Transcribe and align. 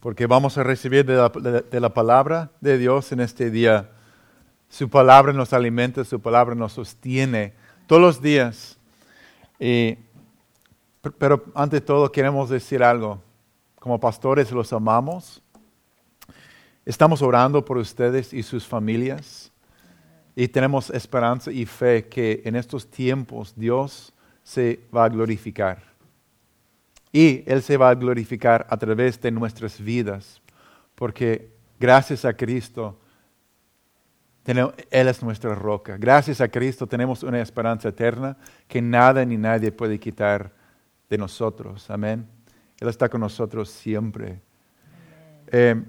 porque 0.00 0.26
vamos 0.26 0.58
a 0.58 0.64
recibir 0.64 1.06
de 1.06 1.80
la, 1.80 1.94
palabra 1.94 2.50
de 2.60 2.78
Dios 2.78 3.12
en 3.12 3.20
este 3.20 3.48
día. 3.48 3.92
Su 4.68 4.90
palabra 4.90 5.32
nos 5.32 5.52
alimenta, 5.52 6.04
su 6.04 6.18
palabra 6.20 6.56
nos 6.56 6.72
sostiene 6.72 7.52
todos 7.86 8.02
los 8.02 8.20
días. 8.20 8.76
Pero 9.56 11.44
ante 11.54 11.80
todo 11.80 12.10
queremos 12.10 12.50
decir 12.50 12.82
algo. 12.82 13.22
Como 13.78 14.00
pastores 14.00 14.50
los 14.50 14.72
amamos. 14.72 15.40
Estamos 16.84 17.22
orando 17.22 17.64
por 17.64 17.76
ustedes 17.76 18.32
y 18.32 18.42
sus 18.42 18.66
familias. 18.66 19.52
Y 20.34 20.48
tenemos 20.48 20.90
esperanza 20.90 21.52
y 21.52 21.66
fe 21.66 22.08
que 22.08 22.42
en 22.44 22.56
estos 22.56 22.90
tiempos 22.90 23.54
Dios 23.54 24.12
se 24.42 24.80
va 24.92 25.04
a 25.04 25.08
glorificar. 25.08 25.95
Y 27.12 27.42
Él 27.46 27.62
se 27.62 27.76
va 27.76 27.90
a 27.90 27.94
glorificar 27.94 28.66
a 28.68 28.76
través 28.76 29.20
de 29.20 29.30
nuestras 29.30 29.80
vidas, 29.80 30.40
porque 30.94 31.50
gracias 31.78 32.24
a 32.24 32.34
Cristo, 32.34 32.98
Él 34.44 35.08
es 35.08 35.22
nuestra 35.22 35.54
roca. 35.54 35.96
Gracias 35.96 36.40
a 36.40 36.48
Cristo 36.48 36.86
tenemos 36.86 37.22
una 37.22 37.40
esperanza 37.40 37.88
eterna 37.88 38.36
que 38.68 38.82
nada 38.82 39.24
ni 39.24 39.36
nadie 39.36 39.72
puede 39.72 39.98
quitar 39.98 40.52
de 41.08 41.18
nosotros. 41.18 41.88
Amén. 41.90 42.26
Él 42.78 42.88
está 42.88 43.08
con 43.08 43.20
nosotros 43.20 43.70
siempre. 43.70 44.40
Eh, 45.48 45.82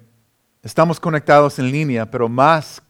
estamos 0.63 0.99
conectados 0.99 1.59
en 1.59 1.71
línea, 1.71 2.09
pero 2.09 2.29
más 2.29 2.81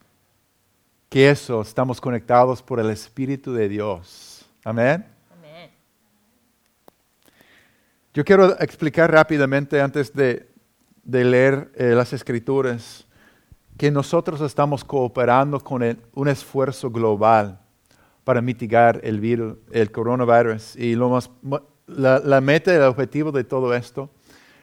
que 1.10 1.30
eso, 1.30 1.62
estamos 1.62 2.02
conectados 2.02 2.62
por 2.62 2.80
el 2.80 2.90
Espíritu 2.90 3.54
de 3.54 3.70
Dios. 3.70 4.46
Amén. 4.64 5.17
Yo 8.18 8.26
quiero 8.26 8.60
explicar 8.60 9.12
rápidamente 9.12 9.80
antes 9.80 10.12
de, 10.12 10.48
leer 11.04 11.72
eh, 11.76 11.94
las 11.94 12.14
escrituras 12.14 13.06
que 13.78 13.92
nosotros 13.92 14.42
estamos 14.42 14.84
cooperando 14.84 15.60
con 15.60 15.84
un 16.16 16.28
esfuerzo 16.28 16.90
global 16.90 17.60
para 18.24 18.42
mitigar 18.42 19.00
el 19.04 19.20
virus, 19.20 19.58
el 19.70 19.92
coronavirus. 19.92 20.76
Y 20.78 20.96
lo 20.96 21.10
más, 21.10 21.30
la, 21.86 22.18
la, 22.18 22.42
meta, 22.42 22.76
el 22.76 22.82
objetivo 22.82 23.32
de 23.32 23.44
todo 23.44 23.72
esto 23.76 24.10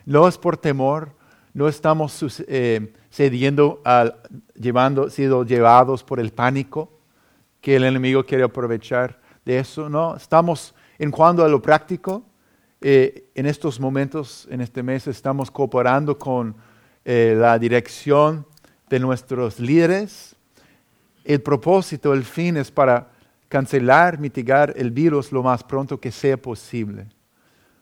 no 0.04 0.26
es 0.26 0.36
por 0.36 0.56
temor, 0.56 1.12
no 1.52 1.68
estamos 1.68 2.42
eh, 2.48 2.92
cediendo, 3.08 3.80
al, 3.84 4.16
llevando, 4.56 5.08
siendo 5.10 5.44
llevados 5.44 6.02
por 6.02 6.18
el 6.18 6.32
pánico 6.32 6.90
que 7.60 7.76
el 7.76 7.84
enemigo 7.84 8.24
quiere 8.24 8.42
aprovechar 8.42 9.20
de 9.44 9.60
eso, 9.60 9.88
no, 9.88 10.16
estamos 10.16 10.74
en 10.98 11.12
cuanto 11.12 11.44
a 11.44 11.48
lo 11.48 11.62
práctico, 11.62 12.24
eh, 12.80 13.24
en 13.34 13.46
estos 13.46 13.80
momentos, 13.80 14.46
en 14.50 14.60
este 14.60 14.82
mes, 14.82 15.06
estamos 15.06 15.50
cooperando 15.50 16.18
con 16.18 16.54
eh, 17.04 17.34
la 17.38 17.58
dirección 17.58 18.46
de 18.90 19.00
nuestros 19.00 19.58
líderes. 19.58 20.36
El 21.24 21.40
propósito, 21.40 22.12
el 22.12 22.24
fin 22.24 22.56
es 22.56 22.70
para 22.70 23.10
cancelar, 23.48 24.18
mitigar 24.18 24.74
el 24.76 24.90
virus 24.90 25.32
lo 25.32 25.42
más 25.42 25.64
pronto 25.64 25.98
que 25.98 26.12
sea 26.12 26.36
posible. 26.36 27.06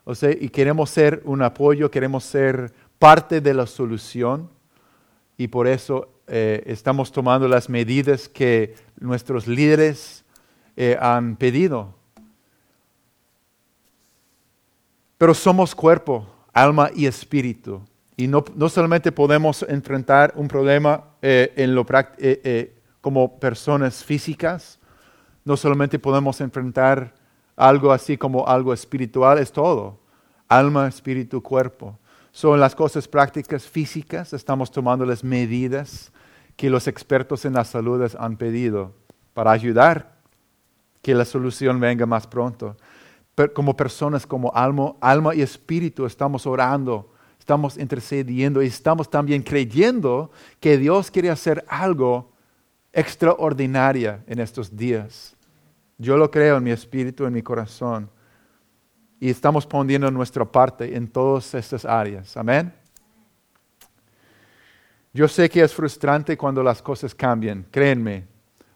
O 0.04 0.14
sea, 0.14 0.30
y 0.30 0.48
queremos 0.48 0.90
ser 0.90 1.22
un 1.24 1.42
apoyo, 1.42 1.90
queremos 1.90 2.24
ser 2.24 2.72
parte 2.98 3.40
de 3.40 3.54
la 3.54 3.66
solución 3.66 4.48
y 5.36 5.48
por 5.48 5.66
eso 5.66 6.10
eh, 6.28 6.62
estamos 6.66 7.10
tomando 7.10 7.48
las 7.48 7.68
medidas 7.68 8.28
que 8.28 8.74
nuestros 9.00 9.46
líderes 9.46 10.24
han 11.00 11.36
pedido 11.36 11.94
Pero 15.22 15.34
somos 15.34 15.72
cuerpo, 15.72 16.26
alma 16.52 16.90
y 16.92 17.06
espíritu. 17.06 17.80
Y 18.16 18.26
no, 18.26 18.42
solamente 18.68 19.12
podemos 19.12 19.64
enfrentar 19.68 20.32
un 20.34 20.48
problema 20.48 21.04
eh, 21.22 21.52
en 21.54 21.76
lo, 21.76 21.86
eh, 21.92 22.40
eh, 22.42 22.82
como 23.00 23.38
personas 23.38 24.02
físicas, 24.02 24.80
no 25.44 25.56
solamente 25.56 26.00
podemos 26.00 26.40
enfrentar 26.40 27.14
algo 27.54 27.92
así 27.92 28.18
como 28.18 28.48
algo 28.48 28.72
espiritual, 28.74 29.38
es 29.38 29.52
todo. 29.52 30.00
Alma, 30.48 30.88
espíritu, 30.88 31.40
cuerpo. 31.40 31.96
Son 32.32 32.58
las 32.58 32.74
cosas 32.74 33.06
prácticas 33.06 33.62
físicas, 33.62 34.32
estamos 34.32 34.72
tomando 34.72 35.06
las 35.06 35.22
medidas 35.22 36.10
que 36.56 36.68
los 36.68 36.88
expertos 36.88 37.44
en 37.44 37.52
la 37.52 37.62
salud 37.62 38.12
han 38.18 38.36
pedido 38.36 38.92
para 39.34 39.52
ayudar 39.52 40.16
que 41.00 41.14
la 41.14 41.24
solución 41.24 41.78
venga 41.78 42.06
más 42.06 42.26
pronto 42.26 42.76
como 43.54 43.76
personas, 43.76 44.26
como 44.26 44.52
alma, 44.54 44.94
alma 45.00 45.34
y 45.34 45.42
espíritu, 45.42 46.04
estamos 46.06 46.46
orando, 46.46 47.12
estamos 47.38 47.76
intercediendo 47.78 48.62
y 48.62 48.66
estamos 48.66 49.10
también 49.10 49.42
creyendo 49.42 50.30
que 50.60 50.76
Dios 50.76 51.10
quiere 51.10 51.30
hacer 51.30 51.64
algo 51.68 52.30
extraordinario 52.92 54.20
en 54.26 54.38
estos 54.38 54.76
días. 54.76 55.34
Yo 55.98 56.16
lo 56.16 56.30
creo 56.30 56.58
en 56.58 56.64
mi 56.64 56.70
espíritu, 56.70 57.24
en 57.24 57.32
mi 57.32 57.42
corazón. 57.42 58.10
Y 59.18 59.30
estamos 59.30 59.66
poniendo 59.66 60.10
nuestra 60.10 60.44
parte 60.44 60.96
en 60.96 61.06
todas 61.06 61.54
estas 61.54 61.84
áreas. 61.84 62.36
Amén. 62.36 62.72
Yo 65.12 65.28
sé 65.28 65.48
que 65.48 65.62
es 65.62 65.74
frustrante 65.74 66.36
cuando 66.36 66.62
las 66.62 66.80
cosas 66.82 67.14
cambian, 67.14 67.66
créenme, 67.70 68.26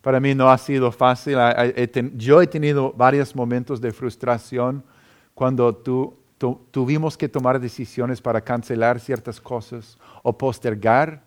para 0.06 0.20
mí 0.20 0.36
no 0.36 0.48
ha 0.48 0.56
sido 0.56 0.92
fácil. 0.92 1.36
Yo 2.14 2.40
he 2.40 2.46
tenido 2.46 2.92
varios 2.92 3.34
momentos 3.34 3.80
de 3.80 3.90
frustración 3.90 4.84
cuando 5.34 5.74
tuvimos 6.70 7.16
que 7.16 7.28
tomar 7.28 7.58
decisiones 7.58 8.20
para 8.20 8.40
cancelar 8.40 9.00
ciertas 9.00 9.40
cosas 9.40 9.98
o 10.22 10.32
postergar. 10.32 11.24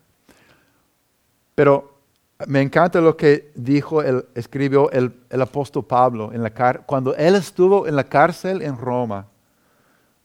Pero 1.55 1.99
me 2.47 2.61
encanta 2.61 3.01
lo 3.01 3.17
que 3.17 3.51
dijo, 3.53 4.01
el, 4.01 4.23
escribió 4.33 4.89
el, 4.91 5.11
apóstol 5.41 5.85
Pablo 5.85 6.31
en 6.31 6.41
la 6.41 6.81
cuando 6.85 7.13
él 7.17 7.35
estuvo 7.35 7.85
en 7.85 7.97
la 7.97 8.05
cárcel 8.05 8.61
en 8.61 8.77
Roma. 8.77 9.27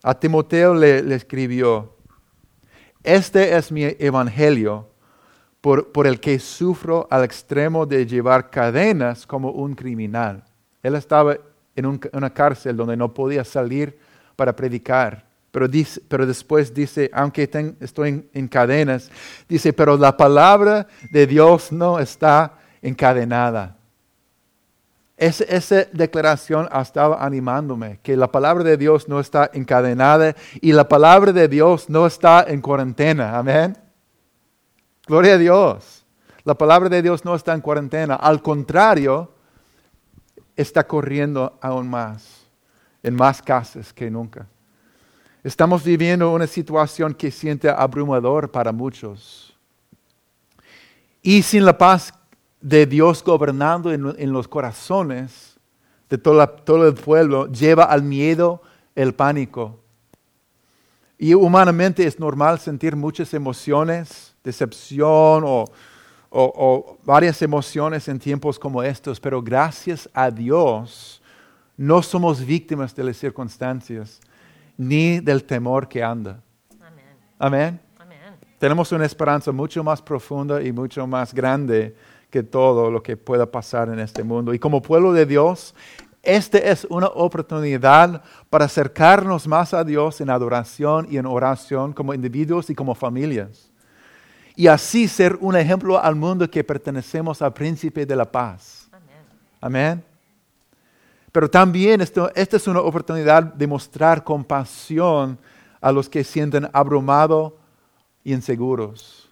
A 0.01 0.15
Timoteo 0.15 0.77
le 0.77 1.13
escribió, 1.13 1.97
este 3.03 3.57
es 3.57 3.73
mi 3.73 3.83
evangelio 3.99 4.94
por, 5.65 6.07
el 6.07 6.21
que 6.21 6.39
sufro 6.39 7.09
al 7.11 7.25
extremo 7.25 7.87
de 7.87 8.05
llevar 8.05 8.51
cadenas 8.51 9.27
como 9.27 9.51
un 9.51 9.75
criminal. 9.75 10.45
Él 10.83 10.95
estaba 10.95 11.39
en 11.75 11.99
una 12.13 12.29
cárcel 12.29 12.77
donde 12.77 12.99
no 12.99 13.15
podía 13.15 13.45
salir 13.45 13.99
para 14.37 14.55
predicar. 14.55 15.25
Pero, 15.51 16.27
después 16.27 16.75
dice, 16.75 17.11
aunque 17.15 17.49
estoy 17.81 18.29
en, 18.35 18.47
cadenas, 18.47 19.11
dice, 19.49 19.73
pero 19.73 19.97
la 19.97 20.15
palabra 20.15 20.87
de 21.11 21.27
Dios 21.27 21.73
no 21.73 21.99
está 21.99 22.59
encadenada. 22.83 23.75
esa 25.17 25.87
declaración 25.93 26.69
estaba 26.79 27.25
animándome, 27.25 28.01
que 28.03 28.19
la 28.19 28.31
palabra 28.31 28.65
de 28.65 28.77
Dios 28.77 29.09
no 29.09 29.19
está 29.19 29.51
encadenada 29.55 30.37
y 30.61 30.73
la 30.73 30.87
palabra 30.87 31.33
de 31.33 31.49
Dios 31.49 31.89
no 31.89 32.07
está 32.07 32.45
en 32.47 32.61
cuarentena. 32.61 33.39
Amén. 33.39 33.84
Gloria 35.07 35.35
a 35.35 35.39
Dios. 35.39 36.05
La 36.45 36.55
palabra 36.55 36.89
de 36.89 37.03
Dios 37.03 37.25
no 37.25 37.35
está 37.35 37.53
en 37.53 37.61
cuarentena. 37.61 38.15
Al 38.15 38.41
contrario, 38.41 39.33
está 40.57 40.87
corriendo 40.87 41.59
aún 41.61 41.89
más, 41.89 42.47
en 43.03 43.15
más 43.15 43.43
casas 43.43 43.93
que 43.93 44.11
nunca. 44.11 44.47
Estamos 45.43 45.85
viviendo 45.85 46.33
una 46.33 46.47
situación 46.47 47.13
que 47.13 47.31
siente 47.31 47.69
abrumador 47.69 48.51
para 48.51 48.73
muchos. 48.73 49.55
Y 51.21 51.43
sin 51.43 51.67
la 51.67 51.77
paz 51.77 52.15
de 52.63 52.87
Dios 52.87 53.23
gobernando 53.23 53.93
en, 53.93 54.33
los 54.33 54.49
corazones 54.49 55.59
de 56.09 56.17
todo 56.17 56.87
el 56.87 56.95
pueblo, 56.95 57.47
lleva 57.53 57.85
al 57.85 58.03
miedo 58.03 58.63
el 58.95 59.15
pánico. 59.15 59.81
Y 61.19 61.35
humanamente 61.35 62.07
es 62.07 62.19
normal 62.19 62.59
sentir 62.59 62.97
muchas 62.97 63.35
emociones 63.35 64.34
decepción 64.45 65.43
o, 65.47 66.99
varias 67.05 67.41
emociones 67.43 68.09
en 68.09 68.19
tiempos 68.19 68.59
como 68.59 68.83
estos, 68.83 69.21
pero 69.21 69.41
gracias 69.41 70.09
a 70.13 70.31
Dios 70.31 71.23
no 71.77 72.03
somos 72.03 72.45
víctimas 72.45 72.95
de 72.95 73.05
las 73.05 73.17
circunstancias 73.17 74.21
ni 74.77 75.21
del 75.21 75.45
temor 75.45 75.89
que 75.89 76.03
anda. 76.03 76.43
Amén. 77.39 77.81
Amén. 77.99 78.37
Tenemos 78.59 78.91
una 78.93 79.07
esperanza 79.07 79.53
mucho 79.53 79.85
más 79.85 80.03
profunda 80.03 80.61
y 80.61 80.73
mucho 80.73 81.07
más 81.07 81.33
grande 81.33 81.95
que 82.31 82.43
todo 82.43 82.91
lo 82.91 83.03
que 83.03 83.17
pueda 83.17 83.47
pasar 83.47 83.89
en 83.89 84.01
este 84.01 84.25
mundo. 84.25 84.53
Y 84.53 84.59
como 84.59 84.83
pueblo 84.83 85.13
de 85.13 85.27
Dios, 85.27 85.73
esta 86.23 86.59
es 86.59 86.85
una 86.91 87.07
oportunidad 87.07 88.23
para 88.51 88.65
acercarnos 88.65 89.47
más 89.47 89.73
a 89.73 89.85
Dios 89.85 90.21
en 90.21 90.31
adoración 90.31 91.07
y 91.09 91.19
en 91.19 91.27
oración 91.27 91.93
como 91.93 92.13
individuos 92.13 92.71
y 92.71 92.75
como 92.75 92.97
familias 92.97 93.71
y 94.57 94.67
así 94.67 95.09
ser 95.09 95.37
un 95.41 95.57
ejemplo 95.57 95.99
al 95.99 96.15
mundo 96.15 96.49
que 96.49 96.63
pertenecemos 96.63 97.43
al 97.43 97.53
príncipe 97.53 98.07
de 98.07 98.17
la 98.17 98.31
paz. 98.31 98.89
Amén. 99.61 100.05
Pero 101.33 101.51
también 101.51 102.01
esto, 102.01 102.31
esta 102.35 102.57
es 102.57 102.67
una 102.69 102.81
oportunidad 102.81 103.43
de 103.43 103.67
mostrar 103.67 104.23
compasión 104.23 105.39
a 105.81 105.91
los 105.91 106.09
que 106.09 106.23
sienten 106.23 106.69
abrumados 106.73 107.55
y 108.23 108.33
inseguros. 108.33 109.29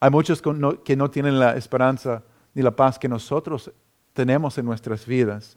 Hay 0.00 0.10
muchos 0.10 0.40
que 0.84 0.96
no 0.96 1.10
tienen 1.10 1.38
la 1.38 1.56
esperanza 1.56 2.22
ni 2.54 2.62
la 2.62 2.70
paz 2.70 2.98
que 2.98 3.08
nosotros 3.08 3.70
tenemos 4.14 4.56
en 4.56 4.64
nuestras 4.64 5.04
vidas. 5.04 5.56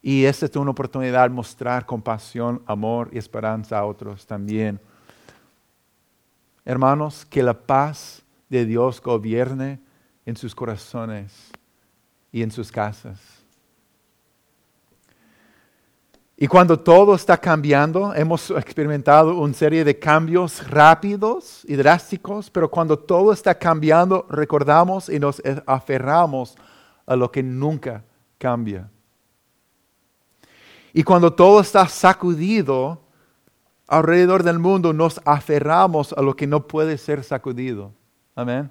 Y 0.00 0.24
esta 0.24 0.46
es 0.46 0.56
una 0.56 0.70
oportunidad 0.70 1.28
de 1.28 1.34
mostrar 1.34 1.84
compasión, 1.84 2.62
amor 2.66 3.08
y 3.12 3.18
esperanza 3.18 3.78
a 3.78 3.84
otros 3.84 4.26
también. 4.26 4.80
Hermanos, 6.64 7.24
que 7.24 7.42
la 7.42 7.54
paz 7.54 8.22
de 8.48 8.64
Dios 8.64 9.00
gobierne 9.00 9.80
en 10.24 10.36
sus 10.36 10.54
corazones 10.54 11.50
y 12.30 12.42
en 12.42 12.50
sus 12.50 12.70
casas. 12.70 13.18
Y 16.36 16.48
cuando 16.48 16.78
todo 16.78 17.14
está 17.14 17.36
cambiando, 17.36 18.12
hemos 18.14 18.50
experimentado 18.50 19.38
una 19.38 19.54
serie 19.54 19.84
de 19.84 19.98
cambios 19.98 20.68
rápidos 20.68 21.62
y 21.68 21.76
drásticos, 21.76 22.50
pero 22.50 22.68
cuando 22.68 22.98
todo 22.98 23.32
está 23.32 23.54
cambiando, 23.54 24.26
recordamos 24.28 25.08
y 25.08 25.20
nos 25.20 25.40
aferramos 25.66 26.56
a 27.06 27.14
lo 27.14 27.30
que 27.30 27.42
nunca 27.42 28.02
cambia. 28.38 28.90
Y 30.92 31.02
cuando 31.04 31.32
todo 31.32 31.60
está 31.60 31.86
sacudido 31.86 33.00
alrededor 33.92 34.42
del 34.42 34.58
mundo, 34.58 34.94
nos 34.94 35.20
aferramos 35.26 36.14
a 36.14 36.22
lo 36.22 36.34
que 36.34 36.46
no 36.46 36.66
puede 36.66 36.96
ser 36.96 37.22
sacudido. 37.22 37.92
Amén. 38.34 38.70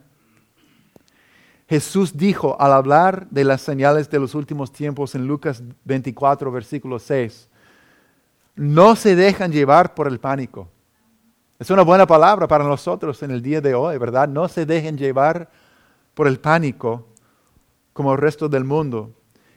Jesús 1.69 2.18
dijo 2.18 2.59
al 2.59 2.73
hablar 2.73 3.27
de 3.29 3.44
las 3.44 3.62
señales 3.62 4.09
de 4.09 4.19
los 4.19 4.33
últimos 4.33 4.73
tiempos 4.73 5.13
en 5.13 5.27
Lucas 5.27 5.63
24, 5.85 6.51
versículo 6.51 6.97
6, 6.97 7.47
no 8.56 8.95
se 8.95 9.15
dejan 9.15 9.51
llevar 9.51 9.94
por 9.94 10.07
el 10.07 10.19
pánico. 10.19 10.68
Es 11.59 11.69
una 11.69 11.83
buena 11.83 12.07
palabra 12.07 12.47
para 12.47 12.63
nosotros 12.63 13.21
en 13.21 13.29
el 13.29 13.44
día 13.44 13.62
de 13.62 13.75
hoy, 13.75 13.97
¿verdad? 14.00 14.27
No 14.27 14.47
se 14.47 14.65
dejen 14.65 14.97
llevar 14.97 15.50
por 16.15 16.27
el 16.27 16.39
pánico 16.39 17.07
como 17.94 18.12
el 18.13 18.18
resto 18.18 18.50
del 18.50 18.63
mundo. 18.63 19.12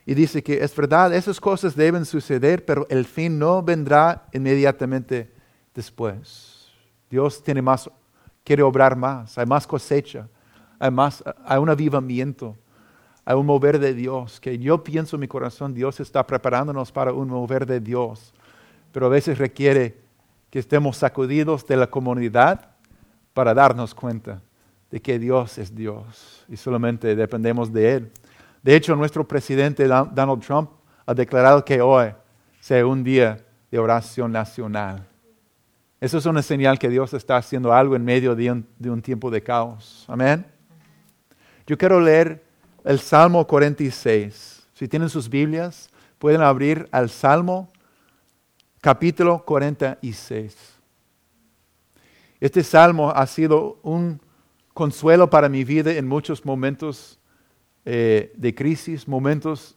Y 0.05 0.13
dice 0.13 0.43
que 0.43 0.63
es 0.63 0.77
verdad, 0.77 1.15
esas 1.15 1.41
cosas 1.41 1.75
deben 1.75 2.05
suceder, 2.05 2.67
pero 2.67 2.87
el 2.91 3.07
fin 3.07 3.39
no 3.39 3.63
vendrá 3.63 4.29
inmediatamente 4.35 5.34
después. 5.75 6.69
Dios 7.11 7.43
tiene 7.43 7.61
más, 7.61 7.91
quiere 8.43 8.63
obrar 8.63 8.97
más, 8.97 9.37
hay 9.37 9.47
más 9.47 9.67
cosecha, 9.67 10.29
hay, 10.79 10.91
más, 10.91 11.23
hay 11.45 11.59
un 11.59 11.69
avivamiento, 11.69 12.57
hay 13.25 13.35
un 13.37 13.47
mover 13.47 13.79
de 13.79 13.95
Dios, 13.95 14.41
que 14.41 14.59
yo 14.59 14.83
pienso 14.83 15.17
en 15.17 15.21
mi 15.21 15.29
corazón, 15.29 15.75
Dios 15.75 16.01
está 16.01 16.27
preparándonos 16.27 16.93
para 16.93 17.13
un 17.13 17.29
mover 17.29 17.67
de 17.67 17.81
Dios, 17.81 18.33
pero 18.93 19.07
a 19.07 19.09
veces 19.09 19.39
requiere 19.39 19.99
que 20.51 20.59
estemos 20.59 20.97
sacudidos 20.97 21.67
de 21.67 21.77
la 21.77 21.89
comunidad 21.89 22.71
para 23.33 23.55
darnos 23.55 23.95
cuenta 23.95 24.41
de 24.91 25.01
que 25.01 25.19
Dios 25.19 25.59
es 25.59 25.75
Dios 25.75 26.45
y 26.49 26.57
solamente 26.57 27.17
dependemos 27.17 27.73
de 27.73 27.95
Él. 27.95 28.13
De 28.63 28.77
hecho, 28.77 28.95
nuestro 28.95 29.27
presidente 29.27 29.87
Donald 29.89 30.41
Trump 30.41 30.71
ha 31.05 31.15
declarado 31.15 31.65
que 31.65 31.81
hoy 31.81 32.15
sea 32.61 32.87
un 32.87 33.03
día 33.03 33.45
de 33.71 33.79
oración 33.79 34.31
nacional. 34.31 35.07
Eso 36.01 36.19
es 36.19 36.27
una 36.27 36.43
señal 36.43 36.79
que 36.79 36.89
Dios 36.89 37.15
está 37.15 37.37
haciendo 37.37 37.73
algo 37.73 37.97
en 37.97 38.05
medio 38.05 38.35
de 38.35 38.51
un, 38.51 39.03
tiempo 39.03 39.31
de 39.31 39.43
caos. 39.43 40.05
Amén. 40.09 40.45
Yo 41.67 41.79
quiero 41.79 42.01
leer 42.01 42.45
el 42.85 42.99
Salmo 42.99 43.47
46. 43.47 44.67
Si 44.75 44.89
tienen 44.89 45.09
sus 45.09 45.29
Biblias, 45.29 45.89
pueden 46.19 46.43
abrir 46.43 46.89
al 46.91 47.09
Salmo 47.09 47.71
capítulo 48.81 49.45
46. 49.45 50.75
Este 52.41 52.63
salmo 52.63 53.11
ha 53.11 53.27
sido 53.27 53.79
un 53.83 54.21
consuelo 54.75 55.31
para 55.31 55.49
mi 55.49 55.65
vida 55.65 55.93
en 55.93 56.07
muchos 56.07 56.45
momentos 56.45 57.19
eh, 57.87 58.33
de 58.37 58.55
crisis, 58.55 59.09
momentos 59.09 59.77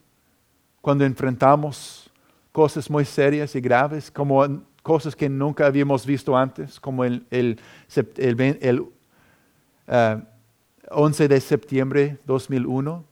cuando 0.81 1.05
enfrentamos 1.05 2.11
cosas 2.51 2.89
muy 2.89 3.05
serias 3.05 3.55
y 3.55 3.61
graves, 3.61 4.11
como 4.11 4.43
cosas 4.87 5.17
que 5.17 5.27
nunca 5.27 5.65
habíamos 5.65 6.05
visto 6.05 6.37
antes, 6.37 6.79
como 6.79 7.03
el, 7.03 7.27
el, 7.29 7.59
el, 8.15 8.85
11 10.89 11.23
eh, 11.23 11.27
de 11.27 11.41
septiembre 11.41 12.17
2001. 12.25 13.03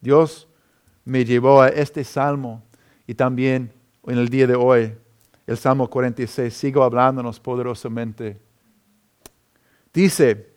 Dios 0.00 0.48
me 1.04 1.24
llevó 1.24 1.62
a 1.62 1.68
este 1.68 2.02
salmo 2.02 2.64
y 3.06 3.14
también 3.14 3.70
en 4.04 4.18
el 4.18 4.28
día 4.28 4.48
de 4.48 4.56
hoy, 4.56 4.92
el 5.46 5.56
Salmo 5.56 5.88
46, 5.88 6.52
sigo 6.52 6.82
hablándonos 6.82 7.38
poderosamente. 7.38 8.36
Dice, 9.92 10.52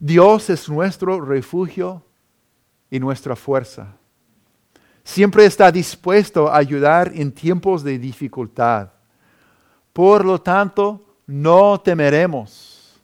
Dios 0.00 0.50
es 0.50 0.68
nuestro 0.68 1.20
refugio 1.20 2.02
y 2.90 2.98
nuestra 2.98 3.36
fuerza. 3.36 3.99
Siempre 5.10 5.44
está 5.44 5.72
dispuesto 5.72 6.48
a 6.48 6.56
ayudar 6.56 7.10
en 7.12 7.32
tiempos 7.32 7.82
de 7.82 7.98
dificultad. 7.98 8.90
Por 9.92 10.24
lo 10.24 10.40
tanto, 10.40 11.04
no 11.26 11.80
temeremos. 11.80 13.02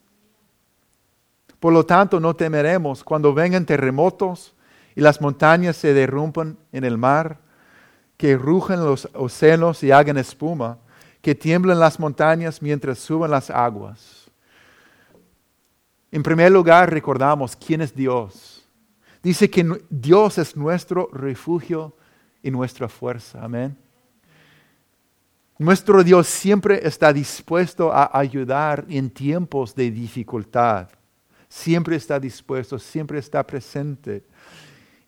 Por 1.58 1.72
lo 1.72 1.84
tanto, 1.84 2.20
no 2.20 2.36
temeremos 2.36 3.02
cuando 3.02 3.34
vengan 3.34 3.66
terremotos 3.66 4.54
y 4.94 5.00
las 5.00 5.20
montañas 5.20 5.74
se 5.78 5.94
derrumpan 5.94 6.56
en 6.70 6.84
el 6.84 6.96
mar, 6.96 7.40
que 8.16 8.36
rugen 8.36 8.84
los 8.84 9.08
océanos 9.12 9.82
y 9.82 9.90
hagan 9.90 10.16
espuma, 10.16 10.78
que 11.20 11.34
tiemblen 11.34 11.80
las 11.80 11.98
montañas 11.98 12.62
mientras 12.62 13.00
suban 13.00 13.32
las 13.32 13.50
aguas. 13.50 14.30
En 16.12 16.22
primer 16.22 16.52
lugar, 16.52 16.88
recordamos 16.88 17.56
quién 17.56 17.80
es 17.80 17.92
Dios. 17.92 18.64
Dice 19.24 19.50
que 19.50 19.84
Dios 19.90 20.38
es 20.38 20.56
nuestro 20.56 21.10
refugio 21.12 21.95
y 22.46 22.50
nuestra 22.52 22.88
fuerza. 22.88 23.42
Amén. 23.42 23.76
Nuestro 25.58 26.04
Dios 26.04 26.28
siempre 26.28 26.86
está 26.86 27.12
dispuesto 27.12 27.92
a 27.92 28.16
ayudar 28.16 28.84
en 28.88 29.10
tiempos 29.10 29.74
de 29.74 29.90
dificultad. 29.90 30.88
Siempre 31.48 31.96
está 31.96 32.20
dispuesto, 32.20 32.78
siempre 32.78 33.18
está 33.18 33.44
presente. 33.44 34.22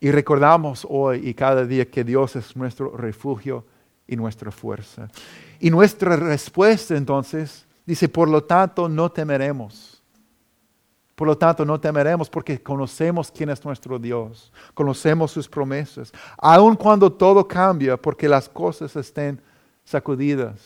Y 0.00 0.10
recordamos 0.10 0.84
hoy 0.88 1.28
y 1.28 1.34
cada 1.34 1.64
día 1.64 1.88
que 1.88 2.02
Dios 2.02 2.34
es 2.34 2.56
nuestro 2.56 2.96
refugio 2.96 3.64
y 4.08 4.16
nuestra 4.16 4.50
fuerza. 4.50 5.08
Y 5.60 5.70
nuestra 5.70 6.16
respuesta 6.16 6.96
entonces 6.96 7.66
dice, 7.86 8.08
por 8.08 8.28
lo 8.28 8.42
tanto, 8.42 8.88
no 8.88 9.12
temeremos. 9.12 9.97
Por 11.18 11.26
lo 11.26 11.36
tanto, 11.36 11.64
no 11.64 11.80
temeremos 11.80 12.30
porque 12.30 12.62
conocemos 12.62 13.28
quién 13.28 13.50
es 13.50 13.64
nuestro 13.64 13.98
Dios, 13.98 14.52
conocemos 14.72 15.32
sus 15.32 15.48
promesas, 15.48 16.12
aun 16.36 16.76
cuando 16.76 17.12
todo 17.12 17.48
cambia, 17.48 17.96
porque 17.96 18.28
las 18.28 18.48
cosas 18.48 18.94
estén 18.94 19.40
sacudidas. 19.82 20.60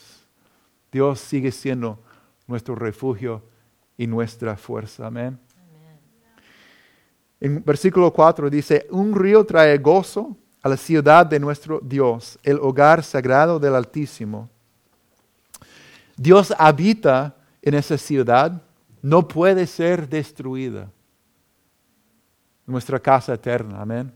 Dios 0.93 1.21
sigue 1.21 1.51
siendo 1.51 1.99
nuestro 2.47 2.75
refugio 2.75 3.43
y 3.97 4.07
nuestra 4.07 4.55
fuerza. 4.55 5.07
Amén. 5.07 5.39
En 7.41 7.65
versículo 7.65 8.13
4 8.13 8.51
dice, 8.51 8.87
un 8.91 9.15
río 9.15 9.47
trae 9.47 9.79
gozo 9.79 10.37
a 10.63 10.69
la 10.69 10.77
ciudad 10.77 11.25
de 11.25 11.41
nuestro 11.41 11.81
Dios, 11.83 12.39
el 12.43 12.59
hogar 12.61 13.03
sagrado 13.03 13.59
del 13.59 13.75
Altísimo. 13.75 14.51
Dios 16.15 16.53
habita 16.59 17.37
en 17.63 17.73
esa 17.73 17.97
ciudad 17.97 18.61
no 19.03 19.27
puede 19.27 19.67
ser 19.67 20.09
destruida. 20.09 20.91
Nuestra 22.65 23.01
casa 23.01 23.35
eterna, 23.35 23.83
amén. 23.83 24.13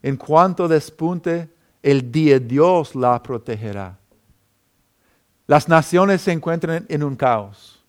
En 0.00 0.16
cuanto 0.16 0.68
despunte 0.68 1.50
el 1.82 2.10
día, 2.10 2.38
Dios 2.38 2.94
la 2.94 3.20
protegerá. 3.20 3.98
Las 5.46 5.68
naciones 5.68 6.22
se 6.22 6.32
encuentran 6.32 6.86
en 6.88 7.02
un 7.02 7.16
caos, 7.16 7.82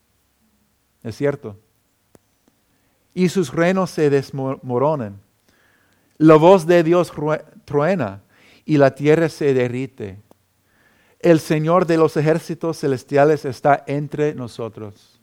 es 1.04 1.16
cierto. 1.16 1.58
Y 3.14 3.30
sus 3.30 3.54
reinos 3.54 3.92
se 3.92 4.10
desmoronan. 4.10 5.20
La 6.18 6.36
voz 6.36 6.66
de 6.66 6.84
Dios 6.84 7.12
truena 7.66 8.22
y 8.66 8.78
la 8.78 8.96
tierra 8.96 9.30
se 9.30 9.54
derrite. 9.54 10.22
El 11.20 11.40
Señor 11.40 11.86
de 11.86 11.98
los 11.98 12.16
ejércitos 12.18 12.80
celestiales 12.80 13.44
está 13.46 13.84
entre 13.88 14.34
nosotros. 14.34 15.19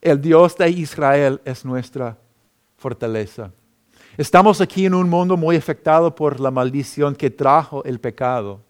El 0.00 0.20
Dios 0.20 0.56
de 0.56 0.70
Israel 0.70 1.40
es 1.44 1.64
nuestra 1.64 2.16
fortaleza. 2.76 3.50
Estamos 4.16 4.60
aquí 4.60 4.86
en 4.86 4.94
un 4.94 5.08
mundo 5.08 5.36
muy 5.36 5.56
afectado 5.56 6.14
por 6.14 6.40
la 6.40 6.50
maldición 6.50 7.14
que 7.14 7.30
trajo 7.30 7.84
el 7.84 8.00
pecado. 8.00 8.60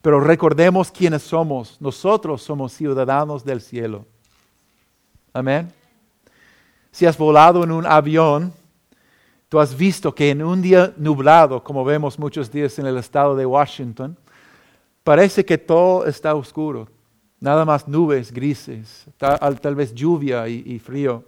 Pero 0.00 0.20
recordemos 0.20 0.90
quiénes 0.90 1.22
somos. 1.22 1.80
Nosotros 1.80 2.42
somos 2.42 2.72
ciudadanos 2.72 3.44
del 3.44 3.60
cielo. 3.60 4.04
Amén. 5.32 5.72
Si 6.90 7.06
has 7.06 7.16
volado 7.16 7.64
en 7.64 7.70
un 7.70 7.86
avión, 7.86 8.52
Tú 9.52 9.60
has 9.60 9.76
visto 9.76 10.14
que 10.14 10.30
en 10.30 10.42
un 10.42 10.62
día 10.62 10.94
nublado, 10.96 11.62
como 11.62 11.84
vemos 11.84 12.18
muchos 12.18 12.50
días 12.50 12.78
en 12.78 12.86
el 12.86 12.96
estado 12.96 13.36
de 13.36 13.44
Washington, 13.44 14.16
parece 15.04 15.44
que 15.44 15.58
todo 15.58 16.06
está 16.06 16.34
oscuro, 16.34 16.88
nada 17.42 17.64
más 17.64 17.86
nubes 17.86 18.32
grises, 18.32 19.06
tal, 19.18 19.74
vez 19.74 19.92
lluvia 19.92 20.48
y, 20.48 20.78
frío. 20.78 21.24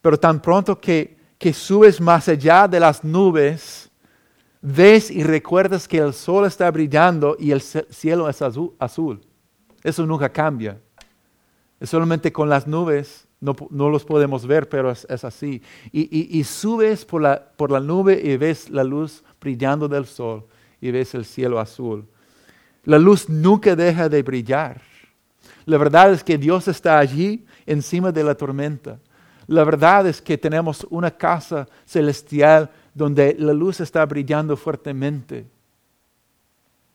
Pero 0.00 0.18
tan 0.18 0.40
pronto 0.40 0.80
que, 0.80 1.16
que 1.36 1.52
subes 1.52 2.00
más 2.00 2.28
allá 2.28 2.66
de 2.66 2.80
las 2.80 3.04
nubes, 3.04 3.90
ves 4.62 5.10
y 5.10 5.22
recuerdas 5.22 5.86
que 5.86 5.98
el 5.98 6.14
sol 6.14 6.46
está 6.46 6.70
brillando 6.70 7.36
y 7.38 7.50
el 7.50 7.60
cielo 7.60 8.28
es 8.28 8.40
azul. 8.40 9.20
Eso 9.82 10.06
nunca 10.06 10.28
cambia. 10.28 10.80
Es 11.80 11.90
solamente 11.90 12.32
con 12.32 12.48
las 12.48 12.66
nubes 12.66 13.28
no, 13.40 13.54
los 13.88 14.04
podemos 14.04 14.46
ver, 14.46 14.68
pero 14.68 14.90
es, 14.90 15.24
así. 15.24 15.62
Y, 15.92 16.42
subes 16.44 17.04
por 17.04 17.22
la, 17.22 17.52
por 17.56 17.70
la 17.70 17.80
nube 17.80 18.20
y 18.22 18.36
ves 18.36 18.68
la 18.68 18.82
luz 18.82 19.22
brillando 19.40 19.88
del 19.88 20.06
sol 20.06 20.46
y 20.80 20.90
ves 20.90 21.14
el 21.14 21.24
cielo 21.24 21.60
azul. 21.60 22.04
La 22.84 22.98
luz 22.98 23.28
nunca 23.28 23.76
deja 23.76 24.08
de 24.08 24.22
brillar. 24.22 24.80
La 25.68 25.76
verdad 25.76 26.14
es 26.14 26.24
que 26.24 26.38
Dios 26.38 26.66
está 26.66 26.98
allí 26.98 27.44
encima 27.66 28.10
de 28.10 28.24
la 28.24 28.34
tormenta. 28.34 28.98
La 29.46 29.64
verdad 29.64 30.06
es 30.06 30.22
que 30.22 30.38
tenemos 30.38 30.86
una 30.88 31.10
casa 31.10 31.68
celestial 31.84 32.70
donde 32.94 33.36
la 33.38 33.52
luz 33.52 33.78
está 33.80 34.06
brillando 34.06 34.56
fuertemente. 34.56 35.46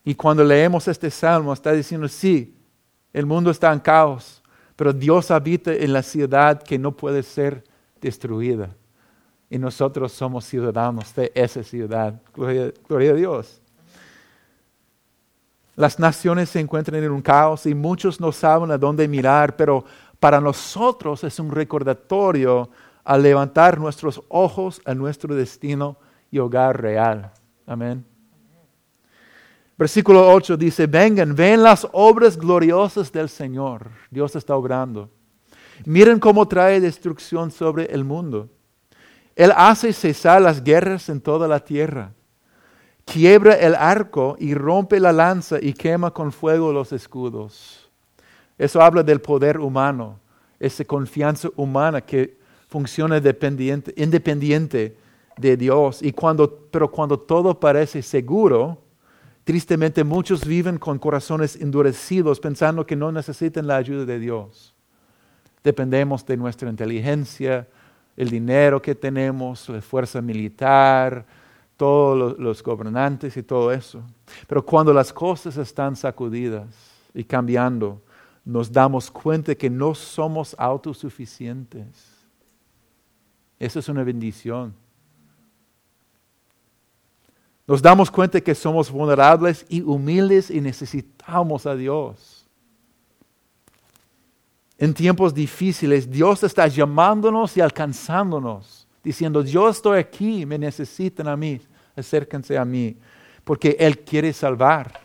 Y 0.03 0.15
cuando 0.15 0.43
leemos 0.43 0.87
este 0.87 1.11
salmo 1.11 1.53
está 1.53 1.71
diciendo, 1.71 2.07
sí, 2.07 2.57
el 3.13 3.27
mundo 3.27 3.51
está 3.51 3.71
en 3.71 3.79
caos, 3.79 4.41
pero 4.75 4.91
Dios 4.91 5.29
habita 5.29 5.71
en 5.71 5.93
la 5.93 6.01
ciudad 6.01 6.63
que 6.63 6.79
no 6.79 6.97
puede 6.97 7.21
ser 7.21 7.63
destruida. 8.01 8.75
Y 9.51 9.59
nosotros 9.59 10.11
somos 10.13 10.45
ciudadanos 10.45 11.13
de 11.13 11.31
esa 11.35 11.61
ciudad. 11.61 12.19
Gloria, 12.33 13.11
a 13.11 13.13
Dios. 13.13 13.61
Las 15.75 15.99
naciones 15.99 16.49
se 16.49 16.59
encuentran 16.59 17.03
en 17.03 17.11
un 17.11 17.21
caos 17.21 17.65
y 17.65 17.73
muchos 17.73 18.19
no 18.19 18.31
saben 18.31 18.71
a 18.71 18.77
dónde 18.77 19.07
mirar, 19.07 19.55
pero 19.55 19.83
para 20.19 20.39
nosotros 20.39 21.23
es 21.23 21.39
un 21.39 21.49
recordatorio 21.51 22.69
al 23.03 23.23
levantar 23.23 23.79
nuestros 23.79 24.21
ojos 24.29 24.81
a 24.85 24.93
nuestro 24.93 25.35
destino 25.35 25.97
y 26.31 26.39
hogar 26.39 26.81
real. 26.81 27.31
Amén. 27.65 28.05
Versículo 29.77 30.31
8 30.31 30.55
dice, 30.55 30.85
vengan, 30.85 31.35
ven 31.35 31.63
las 31.63 31.87
obras 31.91 32.37
gloriosas 32.37 33.11
del 33.11 33.27
Señor. 33.27 33.89
Dios 34.11 34.35
está 34.35 34.55
obrando. 34.55 35.09
Miren 35.85 36.19
cómo 36.19 36.47
trae 36.47 36.79
destrucción 36.79 37.51
sobre 37.51 37.85
el 37.85 38.03
mundo. 38.03 38.49
Él 39.35 39.51
hace 39.55 39.91
cesar 39.91 40.41
las 40.41 40.63
guerras 40.63 41.09
en 41.09 41.19
toda 41.19 41.47
la 41.47 41.59
tierra. 41.59 42.13
Quiebra 43.05 43.55
el 43.55 43.75
arco 43.75 44.35
y 44.39 44.53
rompe 44.53 44.99
la 44.99 45.11
lanza 45.11 45.57
y 45.61 45.73
quema 45.73 46.11
con 46.11 46.31
fuego 46.31 46.71
los 46.71 46.91
escudos. 46.91 47.89
Eso 48.57 48.81
habla 48.81 49.03
del 49.03 49.19
poder 49.19 49.59
humano, 49.59 50.19
esa 50.59 50.85
confianza 50.85 51.49
humana 51.55 52.01
que 52.01 52.37
funciona 52.69 53.17
independiente 53.17 54.97
de 55.37 55.57
Dios. 55.57 56.01
Y 56.01 56.11
cuando, 56.11 56.67
pero 56.71 56.89
cuando 56.89 57.19
todo 57.19 57.59
parece 57.59 58.01
seguro, 58.01 58.83
Tristemente 59.43 60.05
muchos 60.05 60.45
viven 60.45 60.77
con 60.77 60.97
corazones 60.99 61.57
endurecidos 61.57 62.39
pensando 62.39 62.85
que 62.85 62.95
no 62.95 63.11
necesitan 63.11 63.67
la 63.67 63.75
ayuda 63.75 64.05
de 64.05 64.19
Dios. 64.19 64.73
Dependemos 65.63 66.25
de 66.25 66.37
nuestra 66.37 66.69
inteligencia, 66.69 67.67
el 68.15 68.29
dinero 68.29 68.81
que 68.81 68.95
tenemos, 68.95 69.67
la 69.67 69.81
fuerza 69.81 70.21
militar, 70.21 71.25
todos 71.77 72.37
los 72.39 72.63
gobernantes 72.63 73.35
y 73.37 73.43
todo 73.43 73.71
eso. 73.71 74.01
Pero 74.47 74.65
cuando 74.65 74.93
las 74.93 75.11
cosas 75.11 75.57
están 75.57 75.95
sacudidas 75.95 76.67
y 77.13 77.23
cambiando, 77.23 78.01
nos 78.45 78.71
damos 78.71 79.09
cuenta 79.09 79.55
que 79.55 79.69
no 79.69 79.95
somos 79.95 80.55
autosuficientes. 80.57 82.13
Eso 83.59 83.79
es 83.79 83.87
una 83.87 84.03
bendición. 84.03 84.73
Nos 87.65 87.81
damos 87.81 88.11
cuenta 88.11 88.41
que 88.41 88.53
somos 88.53 88.91
vulnerables 88.91 89.65
y 89.69 89.81
humildes 89.81 90.51
y 90.51 90.59
necesitamos 90.59 91.65
a 91.65 91.75
Dios. 91.75 92.45
En 94.77 94.93
tiempos 94.93 95.33
difíciles, 95.33 96.09
Dios 96.09 96.43
está 96.43 96.67
llamándonos 96.67 97.55
y 97.55 97.61
alcanzándonos, 97.61 98.82
diciendo, 99.03 99.43
yo 99.43 99.69
estoy 99.69 99.99
aquí, 99.99 100.45
me 100.45 100.57
necesitan 100.57 101.27
a 101.27 101.35
mí, 101.35 101.59
acérquense 101.95 102.57
a 102.57 102.65
mí, 102.65 102.95
porque 103.43 103.75
Él 103.79 103.99
quiere 103.99 104.31
salvar, 104.31 104.99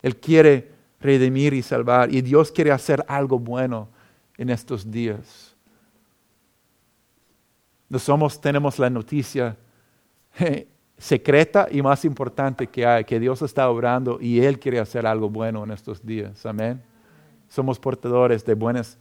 Él 0.00 0.16
quiere 0.16 0.70
redimir 1.00 1.52
y 1.54 1.62
salvar, 1.62 2.14
y 2.14 2.22
Dios 2.22 2.52
quiere 2.52 2.70
hacer 2.70 3.04
algo 3.08 3.38
bueno 3.38 3.88
en 4.38 4.50
estos 4.50 4.90
días. 4.90 5.54
Nosotros 7.88 8.40
tenemos 8.40 8.78
la 8.78 8.88
noticia 8.90 9.56
secreta 10.96 11.68
y 11.70 11.82
más 11.82 12.04
importante 12.04 12.66
que 12.66 12.86
hay, 12.86 13.04
que 13.04 13.20
Dios 13.20 13.42
está 13.42 13.68
obrando 13.68 14.18
y 14.20 14.40
Él 14.40 14.58
quiere 14.58 14.80
hacer 14.80 15.06
algo 15.06 15.28
bueno 15.28 15.64
en 15.64 15.70
estos 15.70 16.04
días. 16.04 16.44
Amén. 16.46 16.82
Somos 17.48 17.78
portadores 17.78 18.44
de 18.44 18.54
buenas 18.54 18.98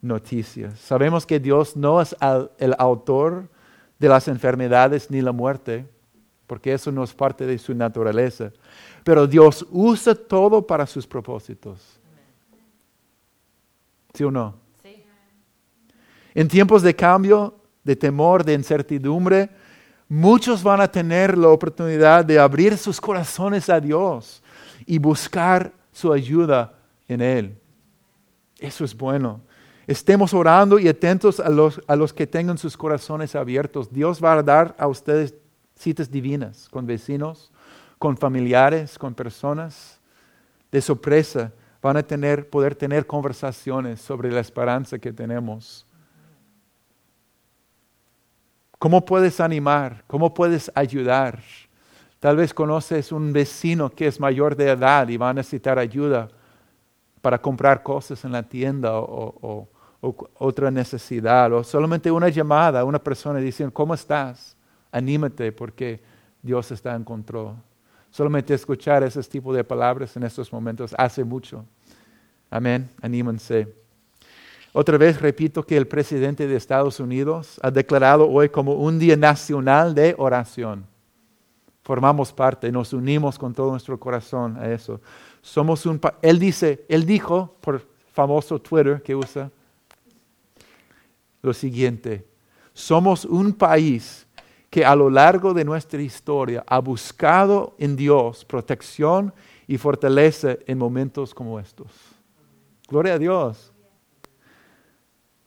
noticias. 0.00 0.78
Sabemos 0.78 1.26
que 1.26 1.40
Dios 1.40 1.76
no 1.76 2.00
es 2.00 2.14
el 2.58 2.74
autor 2.78 3.48
de 3.98 4.08
las 4.08 4.28
enfermedades 4.28 5.10
ni 5.10 5.20
la 5.20 5.32
muerte, 5.32 5.88
porque 6.46 6.72
eso 6.72 6.92
no 6.92 7.02
es 7.02 7.12
parte 7.12 7.46
de 7.46 7.58
su 7.58 7.74
naturaleza. 7.74 8.52
Pero 9.02 9.26
Dios 9.26 9.66
usa 9.70 10.14
todo 10.14 10.66
para 10.66 10.86
sus 10.86 11.06
propósitos. 11.06 12.00
¿Sí 14.14 14.24
o 14.24 14.30
no? 14.30 14.54
Sí. 14.82 15.04
En 16.34 16.48
tiempos 16.48 16.82
de 16.82 16.94
cambio, 16.94 17.54
de 17.84 17.96
temor, 17.96 18.44
de 18.44 18.54
incertidumbre, 18.54 19.50
muchos 20.08 20.62
van 20.62 20.80
a 20.80 20.90
tener 20.90 21.36
la 21.36 21.48
oportunidad 21.48 22.24
de 22.24 22.38
abrir 22.38 22.76
sus 22.76 23.00
corazones 23.00 23.68
a 23.68 23.80
Dios 23.80 24.42
y 24.86 24.98
buscar 24.98 25.72
su 25.92 26.12
ayuda 26.12 26.74
en 27.08 27.20
Él. 27.20 27.58
Eso 28.58 28.84
es 28.84 28.96
bueno. 28.96 29.40
Estemos 29.86 30.34
orando 30.34 30.78
y 30.78 30.88
atentos 30.88 31.38
a 31.38 31.48
los, 31.48 31.80
a 31.86 31.94
los 31.94 32.12
que 32.12 32.26
tengan 32.26 32.58
sus 32.58 32.76
corazones 32.76 33.34
abiertos. 33.36 33.92
Dios 33.92 34.22
va 34.22 34.34
a 34.34 34.42
dar 34.42 34.74
a 34.78 34.88
ustedes 34.88 35.34
citas 35.76 36.10
divinas 36.10 36.68
con 36.68 36.86
vecinos, 36.86 37.52
con 37.98 38.16
familiares, 38.16 38.98
con 38.98 39.14
personas. 39.14 40.00
De 40.72 40.80
sorpresa 40.80 41.52
van 41.80 41.96
a 41.96 42.02
tener, 42.02 42.50
poder 42.50 42.74
tener 42.74 43.06
conversaciones 43.06 44.00
sobre 44.00 44.32
la 44.32 44.40
esperanza 44.40 44.98
que 44.98 45.12
tenemos 45.12 45.86
¿Cómo 48.78 49.04
puedes 49.04 49.40
animar? 49.40 50.04
¿Cómo 50.06 50.34
puedes 50.34 50.70
ayudar? 50.74 51.40
Tal 52.20 52.36
vez 52.36 52.52
conoces 52.52 53.10
un 53.10 53.32
vecino 53.32 53.88
que 53.90 54.06
es 54.06 54.20
mayor 54.20 54.54
de 54.54 54.70
edad 54.70 55.08
y 55.08 55.16
va 55.16 55.30
a 55.30 55.34
necesitar 55.34 55.78
ayuda 55.78 56.28
para 57.22 57.40
comprar 57.40 57.82
cosas 57.82 58.22
en 58.24 58.32
la 58.32 58.42
tienda 58.42 58.92
o, 58.94 59.68
otra 60.00 60.70
necesidad, 60.70 61.52
o 61.52 61.64
solamente 61.64 62.10
una 62.10 62.28
llamada 62.28 62.80
a 62.80 62.84
una 62.84 62.98
persona 62.98 63.38
diciendo, 63.38 63.72
¿cómo 63.72 63.94
estás? 63.94 64.56
Anímate 64.92 65.52
porque 65.52 66.00
Dios 66.42 66.70
está 66.70 66.94
en 66.94 67.04
control. 67.04 67.54
Solamente 68.10 68.54
escuchar 68.54 69.02
ese 69.02 69.22
tipo 69.22 69.52
de 69.52 69.64
palabras 69.64 70.16
en 70.16 70.22
estos 70.22 70.52
momentos 70.52 70.94
hace 70.96 71.24
mucho. 71.24 71.64
Amén. 72.50 72.88
Anímense. 73.02 73.68
Otra 74.72 74.98
vez 74.98 75.20
repito 75.20 75.62
que 75.62 75.76
el 75.76 75.86
presidente 75.86 76.46
de 76.46 76.56
Estados 76.56 77.00
Unidos 77.00 77.58
ha 77.62 77.70
declarado 77.70 78.28
hoy 78.28 78.48
como 78.48 78.74
un 78.74 78.98
día 78.98 79.16
nacional 79.16 79.94
de 79.94 80.14
oración. 80.18 80.86
Formamos 81.82 82.32
parte, 82.32 82.70
nos 82.70 82.92
unimos 82.92 83.38
con 83.38 83.54
todo 83.54 83.70
nuestro 83.70 83.98
corazón 83.98 84.56
a 84.58 84.70
eso. 84.70 85.00
Somos 85.40 85.86
un 85.86 86.00
él 86.20 86.38
dice, 86.38 86.84
él 86.88 87.06
dijo 87.06 87.56
por 87.60 87.80
famoso 88.12 88.58
Twitter 88.58 89.02
que 89.02 89.14
usa 89.14 89.50
lo 91.46 91.54
siguiente: 91.54 92.26
somos 92.74 93.24
un 93.24 93.54
país 93.54 94.26
que 94.68 94.84
a 94.84 94.94
lo 94.94 95.08
largo 95.08 95.54
de 95.54 95.64
nuestra 95.64 96.02
historia 96.02 96.62
ha 96.66 96.78
buscado 96.80 97.74
en 97.78 97.96
Dios 97.96 98.44
protección 98.44 99.32
y 99.66 99.78
fortaleza 99.78 100.56
en 100.66 100.76
momentos 100.76 101.32
como 101.32 101.58
estos. 101.58 101.90
Gloria 102.88 103.14
a 103.14 103.18
Dios. 103.18 103.72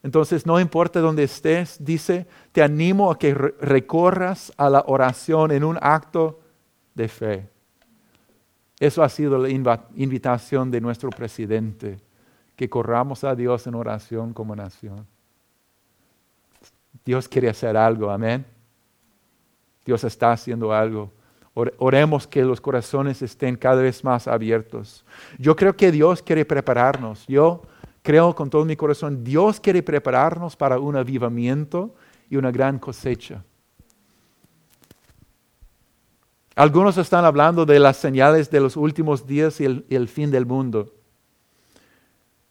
Entonces, 0.02 0.46
no 0.46 0.60
importa 0.60 1.02
dónde 1.02 1.24
estés, 1.24 1.78
dice, 1.84 2.26
te 2.54 2.64
animo 2.64 3.12
a 3.12 3.20
que 3.20 3.34
recorras 3.34 4.52
a 4.58 4.70
la 4.70 4.84
oración 4.88 5.52
en 5.52 5.64
un 5.64 5.78
acto 5.82 6.40
de 6.96 7.08
fe. 7.10 7.50
Eso 8.80 9.04
ha 9.04 9.10
sido 9.10 9.38
la 9.38 9.50
invitación 9.50 10.72
de 10.72 10.80
nuestro 10.80 11.10
presidente, 11.10 12.00
que 12.56 12.70
corramos 12.70 13.26
a 13.26 13.36
Dios 13.36 13.68
en 13.68 13.76
oración 13.76 14.34
como 14.34 14.56
nación. 14.56 15.06
Dios 17.06 17.28
quiere 17.28 17.50
hacer 17.50 17.76
algo, 17.78 18.10
amén. 18.10 18.46
Dios 19.86 20.04
está 20.04 20.32
haciendo 20.32 20.74
algo. 20.74 21.12
Oremos 21.54 22.28
que 22.28 22.44
los 22.44 22.62
corazones 22.62 23.22
estén 23.22 23.56
cada 23.56 23.82
vez 23.82 24.04
más 24.04 24.28
abiertos. 24.28 25.04
Yo 25.38 25.56
creo 25.56 25.76
que 25.76 25.92
Dios 25.92 26.22
quiere 26.22 26.46
prepararnos. 26.46 27.26
Yo 27.28 27.64
creo 28.02 28.34
con 28.34 28.50
todo 28.50 28.66
mi 28.66 28.76
corazón, 28.76 29.24
Dios 29.24 29.60
quiere 29.60 29.84
prepararnos 29.84 30.56
para 30.56 30.80
un 30.80 30.96
avivamiento 30.96 31.94
y 32.30 32.38
una 32.38 32.52
gran 32.52 32.80
cosecha. 32.80 33.44
Algunos 36.56 36.98
están 36.98 37.24
hablando 37.24 37.66
de 37.66 37.80
las 37.80 37.98
señales 37.98 38.50
de 38.52 38.60
los 38.60 38.76
últimos 38.76 39.26
días 39.26 39.62
y 39.62 39.66
el, 39.66 40.08
fin 40.10 40.30
del 40.30 40.46
mundo. 40.46 40.94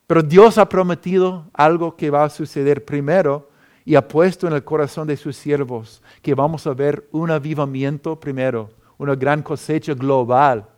Pero 0.07 0.23
Dios 0.23 0.57
ha 0.57 0.68
prometido 0.68 1.45
algo 1.52 1.95
que 1.95 2.09
va 2.09 2.25
a 2.25 2.30
suceder 2.30 2.85
primero 2.85 3.50
y 3.88 3.95
ha 3.95 4.07
puesto 4.07 4.47
en 4.47 4.52
el 4.52 4.62
corazón 4.62 5.09
de 5.09 5.16
sus 5.16 5.35
siervos 5.35 6.02
que 6.21 6.35
vamos 6.35 6.66
a 6.66 6.75
ver 6.75 7.09
un 7.11 7.30
avivamiento 7.30 8.21
primero, 8.21 8.68
una 8.99 9.14
gran 9.14 9.42
cosecha 9.42 9.95
global, 9.95 10.68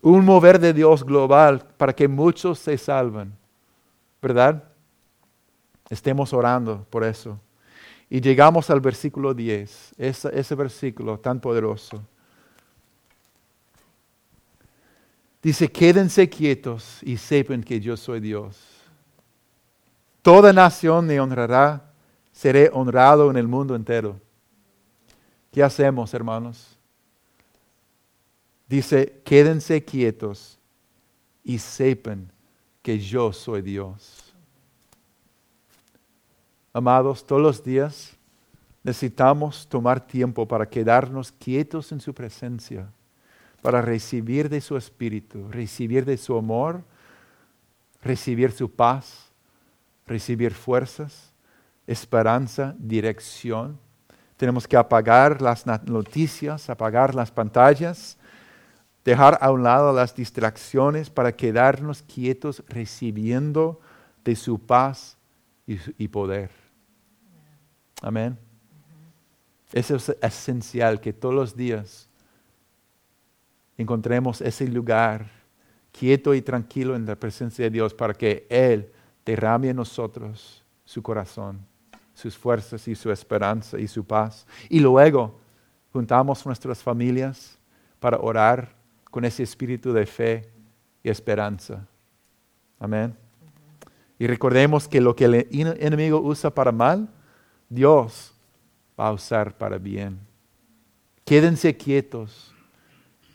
un 0.00 0.24
mover 0.24 0.58
de 0.58 0.72
Dios 0.72 1.04
global 1.04 1.68
para 1.76 1.92
que 1.92 2.08
muchos 2.08 2.60
se 2.60 2.78
salven, 2.78 3.30
¿verdad? 4.22 4.64
Estemos 5.90 6.32
orando 6.32 6.86
por 6.88 7.04
eso. 7.04 7.38
Y 8.08 8.18
llegamos 8.18 8.70
al 8.70 8.80
versículo 8.80 9.34
10, 9.34 9.96
ese, 9.98 10.30
ese 10.32 10.54
versículo 10.54 11.18
tan 11.18 11.40
poderoso. 11.40 12.02
Dice, 15.42 15.70
quédense 15.70 16.26
quietos 16.30 17.00
y 17.02 17.18
sepan 17.18 17.62
que 17.62 17.78
yo 17.78 17.98
soy 17.98 18.20
Dios. 18.20 18.71
Toda 20.22 20.52
nación 20.52 21.06
me 21.06 21.18
honrará, 21.18 21.92
seré 22.30 22.70
honrado 22.72 23.28
en 23.30 23.36
el 23.36 23.48
mundo 23.48 23.74
entero. 23.74 24.20
¿Qué 25.50 25.62
hacemos, 25.62 26.14
hermanos? 26.14 26.78
Dice, 28.68 29.20
quédense 29.24 29.84
quietos 29.84 30.58
y 31.44 31.58
sepan 31.58 32.30
que 32.80 32.98
yo 32.98 33.32
soy 33.32 33.62
Dios. 33.62 34.32
Amados, 36.72 37.26
todos 37.26 37.42
los 37.42 37.62
días 37.62 38.16
necesitamos 38.82 39.66
tomar 39.68 40.06
tiempo 40.06 40.46
para 40.46 40.68
quedarnos 40.68 41.32
quietos 41.32 41.92
en 41.92 42.00
su 42.00 42.14
presencia, 42.14 42.88
para 43.60 43.82
recibir 43.82 44.48
de 44.48 44.60
su 44.60 44.76
espíritu, 44.76 45.48
recibir 45.50 46.04
de 46.04 46.16
su 46.16 46.36
amor, 46.36 46.82
recibir 48.00 48.52
su 48.52 48.70
paz, 48.70 49.21
recibir 50.12 50.52
fuerzas, 50.52 51.32
esperanza, 51.86 52.74
dirección. 52.78 53.78
Tenemos 54.36 54.68
que 54.68 54.76
apagar 54.76 55.40
las 55.40 55.66
noticias, 55.66 56.68
apagar 56.68 57.14
las 57.14 57.30
pantallas, 57.30 58.18
dejar 59.04 59.38
a 59.40 59.50
un 59.50 59.62
lado 59.62 59.92
las 59.92 60.14
distracciones 60.14 61.08
para 61.08 61.32
quedarnos 61.32 62.02
quietos 62.02 62.62
recibiendo 62.68 63.80
de 64.22 64.36
su 64.36 64.58
paz 64.58 65.16
y, 65.66 66.08
poder. 66.08 66.50
Amén. 68.02 68.38
Eso 69.72 69.96
es 69.96 70.14
esencial, 70.20 71.00
que 71.00 71.14
todos 71.14 71.34
los 71.34 71.56
días 71.56 72.08
encontremos 73.78 74.42
ese 74.42 74.68
lugar 74.68 75.30
quieto 75.92 76.34
y 76.34 76.42
tranquilo 76.42 76.94
en 76.94 77.06
la 77.06 77.16
presencia 77.16 77.64
de 77.64 77.70
Dios 77.70 77.94
para 77.94 78.12
que 78.12 78.46
Él 78.50 78.92
derrame 79.24 79.70
en 79.70 79.76
nosotros 79.76 80.62
su 80.84 81.02
corazón, 81.02 81.64
sus 82.14 82.36
fuerzas 82.36 82.86
y 82.88 82.94
su 82.94 83.10
esperanza 83.10 83.78
y 83.78 83.88
su 83.88 84.04
paz. 84.04 84.46
Y 84.68 84.80
luego 84.80 85.38
juntamos 85.92 86.44
nuestras 86.46 86.82
familias 86.82 87.58
para 88.00 88.18
orar 88.18 88.74
con 89.10 89.24
ese 89.24 89.42
espíritu 89.42 89.92
de 89.92 90.06
fe 90.06 90.50
y 91.02 91.10
esperanza. 91.10 91.86
Amén. 92.78 93.16
Y 94.18 94.26
recordemos 94.26 94.88
que 94.88 95.00
lo 95.00 95.14
que 95.14 95.24
el 95.24 95.34
enemigo 95.52 96.20
usa 96.20 96.50
para 96.50 96.72
mal, 96.72 97.08
Dios 97.68 98.32
va 98.98 99.08
a 99.08 99.12
usar 99.12 99.56
para 99.56 99.78
bien. 99.78 100.18
Quédense 101.24 101.76
quietos 101.76 102.52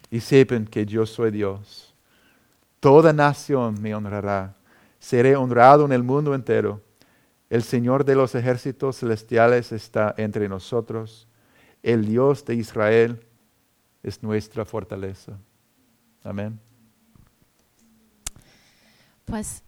y 0.10 0.20
sepan 0.20 0.66
que 0.66 0.86
yo 0.86 1.06
soy 1.06 1.32
Dios. 1.32 1.94
Toda 2.80 3.14
nación 3.14 3.82
me 3.82 3.96
honrará. 3.96 4.57
Seré 5.08 5.38
honrado 5.38 5.86
en 5.86 5.94
el 5.94 6.04
mundo 6.04 6.36
entero. 6.36 6.82
El 7.50 7.64
Señor 7.64 8.04
de 8.04 8.14
los 8.14 8.36
ejércitos 8.36 8.98
celestiales 8.98 9.72
está 9.72 10.14
entre 10.18 10.50
nosotros. 10.50 11.30
El 11.82 12.06
Dios 12.06 12.44
de 12.44 12.56
Israel 12.56 13.26
es 14.04 14.22
nuestra 14.22 14.66
fortaleza. 14.66 15.40
Amén. 16.26 16.60
Pues, 19.24 19.64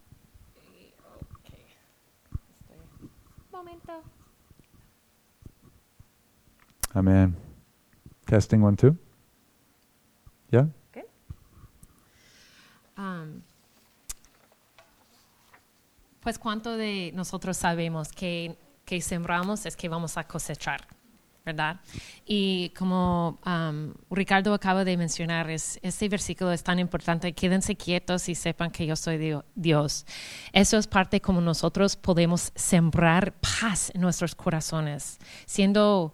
momento. 3.50 3.92
Amén. 6.92 7.34
Testing 8.26 8.62
one, 8.62 8.76
two. 8.76 8.94
Yeah? 10.50 10.68
Okay. 10.90 11.04
Um, 12.98 13.40
pues 16.20 16.38
cuánto 16.38 16.76
de 16.76 17.12
nosotros 17.14 17.56
sabemos 17.56 18.12
que, 18.12 18.56
que 18.84 19.00
sembramos 19.00 19.66
es 19.66 19.76
que 19.76 19.88
vamos 19.88 20.16
a 20.16 20.24
cosechar, 20.24 20.86
¿verdad? 21.44 21.80
Y 22.26 22.70
como 22.70 23.40
um, 23.46 23.94
Ricardo 24.10 24.52
acaba 24.52 24.84
de 24.84 24.96
mencionar, 24.96 25.50
es, 25.50 25.78
este 25.82 26.08
versículo 26.08 26.52
es 26.52 26.62
tan 26.62 26.78
importante, 26.78 27.32
quédense 27.32 27.74
quietos 27.74 28.28
y 28.28 28.34
sepan 28.34 28.70
que 28.70 28.86
yo 28.86 28.96
soy 28.96 29.40
Dios. 29.54 30.04
Eso 30.52 30.76
es 30.76 30.86
parte 30.86 31.20
como 31.20 31.40
nosotros 31.40 31.96
podemos 31.96 32.52
sembrar 32.54 33.32
paz 33.32 33.90
en 33.94 34.02
nuestros 34.02 34.34
corazones, 34.34 35.18
siendo 35.46 36.12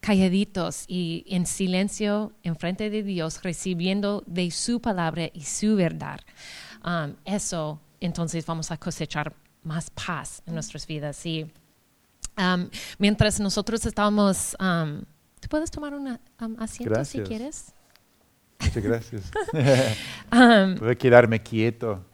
calladitos 0.00 0.84
y 0.86 1.24
en 1.28 1.46
silencio 1.46 2.32
en 2.42 2.56
frente 2.56 2.90
de 2.90 3.02
Dios, 3.02 3.42
recibiendo 3.42 4.22
de 4.26 4.50
su 4.50 4.78
palabra 4.78 5.30
y 5.32 5.44
su 5.44 5.76
verdad. 5.76 6.20
Um, 6.84 7.14
eso, 7.24 7.80
entonces 8.06 8.44
vamos 8.46 8.70
a 8.70 8.76
cosechar 8.76 9.34
más 9.62 9.90
paz 9.90 10.42
en 10.46 10.54
nuestras 10.54 10.86
vidas. 10.86 11.24
Y 11.26 11.50
um, 12.38 12.68
mientras 12.98 13.40
nosotros 13.40 13.84
estábamos, 13.86 14.56
um, 14.60 15.02
¿tú 15.40 15.48
puedes 15.48 15.70
tomar 15.70 15.94
un 15.94 16.18
asiento 16.58 17.04
si 17.04 17.20
quieres? 17.20 17.72
Muchas 18.60 18.82
gracias. 18.82 19.30
Puedo 20.78 20.96
quedarme 20.96 21.42
quieto, 21.42 22.04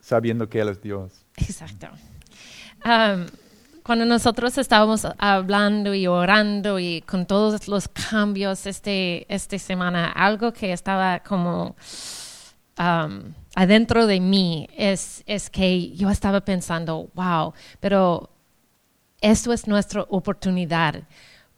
sabiendo 0.00 0.48
que 0.48 0.60
Él 0.60 0.68
es 0.68 0.80
Dios. 0.80 1.24
Exacto 1.36 1.88
cuando 3.88 4.04
nosotros 4.04 4.58
estábamos 4.58 5.06
hablando 5.16 5.94
y 5.94 6.06
orando 6.06 6.78
y 6.78 7.00
con 7.00 7.24
todos 7.24 7.68
los 7.68 7.88
cambios 7.88 8.66
este, 8.66 9.24
esta 9.34 9.58
semana, 9.58 10.12
algo 10.12 10.52
que 10.52 10.74
estaba 10.74 11.20
como 11.20 11.74
um, 12.78 13.32
adentro 13.54 14.06
de 14.06 14.20
mí 14.20 14.68
es, 14.76 15.22
es 15.26 15.50
que 15.50 15.90
yo 15.96 16.10
estaba 16.10 16.40
pensando, 16.40 17.10
wow, 17.14 17.52
pero 17.80 18.30
esto 19.20 19.52
es 19.52 19.66
nuestra 19.66 20.02
oportunidad 20.08 21.02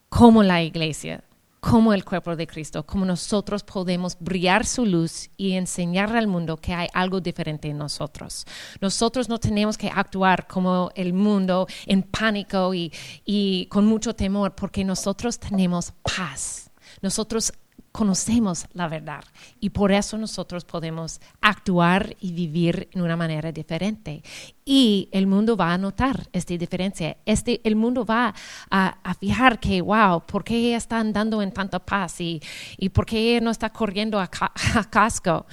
como 0.08 0.42
la 0.42 0.62
iglesia 0.62 1.22
como 1.60 1.92
el 1.92 2.04
cuerpo 2.04 2.34
de 2.34 2.46
Cristo, 2.46 2.84
como 2.84 3.04
nosotros 3.04 3.62
podemos 3.62 4.16
brillar 4.18 4.64
su 4.64 4.86
luz 4.86 5.28
y 5.36 5.52
enseñar 5.52 6.16
al 6.16 6.26
mundo 6.26 6.56
que 6.56 6.72
hay 6.72 6.88
algo 6.94 7.20
diferente 7.20 7.68
en 7.68 7.78
nosotros. 7.78 8.46
Nosotros 8.80 9.28
no 9.28 9.38
tenemos 9.38 9.76
que 9.76 9.88
actuar 9.88 10.46
como 10.46 10.90
el 10.94 11.12
mundo 11.12 11.66
en 11.86 12.02
pánico 12.02 12.72
y, 12.74 12.90
y 13.26 13.66
con 13.66 13.84
mucho 13.84 14.14
temor, 14.14 14.54
porque 14.54 14.84
nosotros 14.84 15.38
tenemos 15.38 15.92
paz. 16.02 16.70
Nosotros 17.02 17.52
conocemos 17.92 18.66
la 18.72 18.88
verdad 18.88 19.24
y 19.58 19.70
por 19.70 19.90
eso 19.92 20.16
nosotros 20.16 20.64
podemos 20.64 21.20
actuar 21.40 22.16
y 22.20 22.32
vivir 22.32 22.88
en 22.92 23.02
una 23.02 23.16
manera 23.16 23.50
diferente. 23.52 24.22
Y 24.64 25.08
el 25.10 25.26
mundo 25.26 25.56
va 25.56 25.72
a 25.72 25.78
notar 25.78 26.28
esta 26.32 26.56
diferencia. 26.56 27.16
Este, 27.26 27.60
el 27.64 27.74
mundo 27.74 28.04
va 28.04 28.32
a, 28.70 29.14
fijar 29.18 29.58
que, 29.58 29.80
wow, 29.80 30.22
¿por 30.24 30.44
qué 30.44 30.76
está 30.76 31.00
andando 31.00 31.42
en 31.42 31.50
tanta 31.50 31.80
paz? 31.80 32.20
¿Y, 32.20 32.40
y 32.78 32.88
por 32.90 33.04
qué 33.04 33.40
no 33.42 33.50
está 33.50 33.70
corriendo 33.70 34.20
a, 34.20 34.28
casco? 34.90 35.46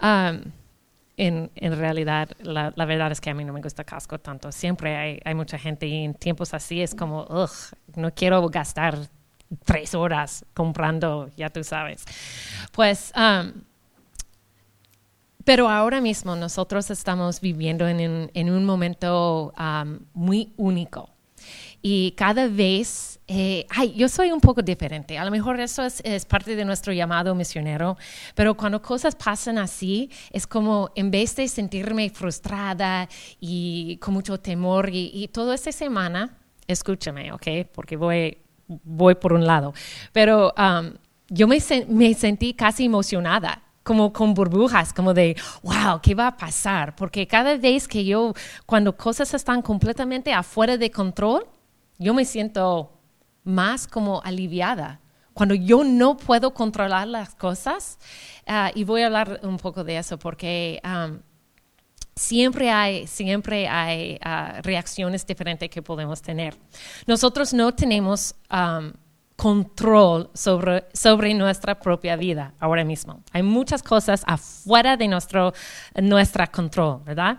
Um, 0.00 0.40
en, 1.18 1.50
en, 1.54 1.76
realidad, 1.76 2.30
la, 2.40 2.70
verdad 2.70 3.12
es 3.12 3.20
que 3.20 3.28
a 3.28 3.34
mí 3.34 3.44
no 3.44 3.52
me 3.52 3.60
gusta 3.60 3.84
casco 3.84 4.18
tanto. 4.18 4.50
Siempre 4.50 4.96
hay, 4.96 5.20
hay 5.24 5.34
mucha 5.34 5.58
gente 5.58 5.86
y 5.86 6.04
en 6.04 6.14
tiempos 6.14 6.54
así 6.54 6.80
es 6.80 6.94
como, 6.94 7.24
ugh, 7.24 7.50
no 7.94 8.14
quiero 8.14 8.48
gastar 8.48 9.10
tres 9.64 9.94
horas 9.94 10.44
comprando, 10.54 11.30
ya 11.36 11.50
tú 11.50 11.64
sabes. 11.64 12.04
Pues, 12.72 13.12
um, 13.16 13.52
pero 15.44 15.68
ahora 15.68 16.00
mismo 16.00 16.36
nosotros 16.36 16.90
estamos 16.90 17.40
viviendo 17.40 17.88
en 17.88 17.96
un, 18.08 18.30
en 18.34 18.50
un 18.50 18.64
momento 18.64 19.52
um, 19.58 19.98
muy 20.14 20.52
único. 20.56 21.10
y 21.84 22.12
cada 22.12 22.46
vez, 22.46 23.18
eh, 23.26 23.66
ay, 23.70 23.92
yo 23.94 24.08
soy 24.08 24.30
un 24.30 24.40
poco 24.40 24.62
diferente. 24.62 25.18
A 25.18 25.24
lo 25.24 25.32
mejor 25.32 25.58
eso 25.58 25.82
es, 25.82 26.24
parte 26.26 26.54
de 26.54 26.64
nuestro 26.64 26.92
llamado 26.92 27.34
misionero, 27.34 27.96
pero 28.36 28.56
cuando 28.56 28.80
cosas 28.80 29.16
pasan 29.16 29.58
así, 29.58 30.08
es 30.30 30.46
como 30.46 30.90
en 30.94 31.10
vez 31.10 31.34
de 31.34 31.48
sentirme 31.48 32.08
frustrada 32.10 33.08
y 33.40 33.96
con 33.96 34.14
mucho 34.14 34.38
temor 34.38 34.90
y, 34.90 35.10
y 35.12 35.28
toda 35.28 35.56
esta 35.56 35.72
semana, 35.72 36.38
escúchame, 36.68 37.32
¿ok? 37.32 37.48
Porque 37.74 37.96
voy, 37.96 38.38
voy 38.84 39.14
por 39.14 39.32
un 39.32 39.46
lado, 39.46 39.74
pero 40.12 40.52
um, 40.56 40.92
yo 41.28 41.48
me, 41.48 41.58
me 41.88 42.14
sentí 42.14 42.54
casi 42.54 42.84
emocionada 42.84 43.62
como 43.82 44.12
con 44.12 44.34
burbujas, 44.34 44.92
como 44.92 45.12
de, 45.14 45.36
wow, 45.62 46.00
¿qué 46.02 46.14
va 46.14 46.28
a 46.28 46.36
pasar? 46.36 46.94
Porque 46.94 47.26
cada 47.26 47.56
vez 47.56 47.88
que 47.88 48.04
yo, 48.04 48.34
cuando 48.66 48.96
cosas 48.96 49.34
están 49.34 49.62
completamente 49.62 50.32
afuera 50.32 50.76
de 50.76 50.90
control, 50.90 51.46
yo 51.98 52.14
me 52.14 52.24
siento 52.24 52.92
más 53.44 53.86
como 53.86 54.20
aliviada. 54.22 55.00
Cuando 55.34 55.54
yo 55.54 55.82
no 55.82 56.16
puedo 56.16 56.52
controlar 56.52 57.08
las 57.08 57.34
cosas, 57.34 57.98
uh, 58.46 58.70
y 58.74 58.84
voy 58.84 59.02
a 59.02 59.06
hablar 59.06 59.40
un 59.42 59.56
poco 59.56 59.82
de 59.82 59.96
eso 59.96 60.18
porque 60.18 60.80
um, 60.84 61.18
siempre 62.14 62.70
hay, 62.70 63.06
siempre 63.06 63.68
hay 63.68 64.18
uh, 64.24 64.62
reacciones 64.62 65.26
diferentes 65.26 65.68
que 65.70 65.82
podemos 65.82 66.20
tener. 66.22 66.54
Nosotros 67.06 67.52
no 67.52 67.74
tenemos 67.74 68.34
um, 68.50 68.92
control 69.36 70.30
sobre, 70.34 70.84
sobre 70.92 71.34
nuestra 71.34 71.78
propia 71.78 72.16
vida 72.16 72.54
ahora 72.60 72.84
mismo. 72.84 73.22
Hay 73.32 73.42
muchas 73.42 73.82
cosas 73.82 74.22
afuera 74.26 74.96
de 74.96 75.08
nuestro 75.08 75.52
nuestra 76.00 76.46
control, 76.46 77.02
¿verdad? 77.04 77.38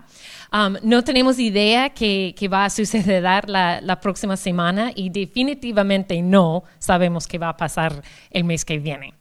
Um, 0.52 0.76
no 0.82 1.02
tenemos 1.02 1.38
idea 1.38 1.90
qué 1.90 2.48
va 2.52 2.66
a 2.66 2.70
suceder 2.70 3.48
la, 3.48 3.80
la, 3.80 4.00
próxima 4.00 4.36
semana 4.36 4.92
y 4.94 5.08
definitivamente 5.08 6.20
no 6.20 6.64
sabemos 6.78 7.26
qué 7.26 7.38
va 7.38 7.48
a 7.48 7.56
pasar 7.56 8.02
el 8.30 8.44
mes 8.44 8.64
que 8.64 8.78
viene. 8.78 9.14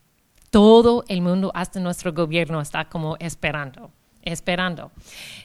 Todo 0.49 1.05
el 1.07 1.21
mundo, 1.21 1.51
hasta 1.55 1.79
nuestro 1.79 2.11
gobierno, 2.11 2.59
está 2.59 2.85
como 2.85 3.15
esperando, 3.17 3.91
esperando. 4.23 4.91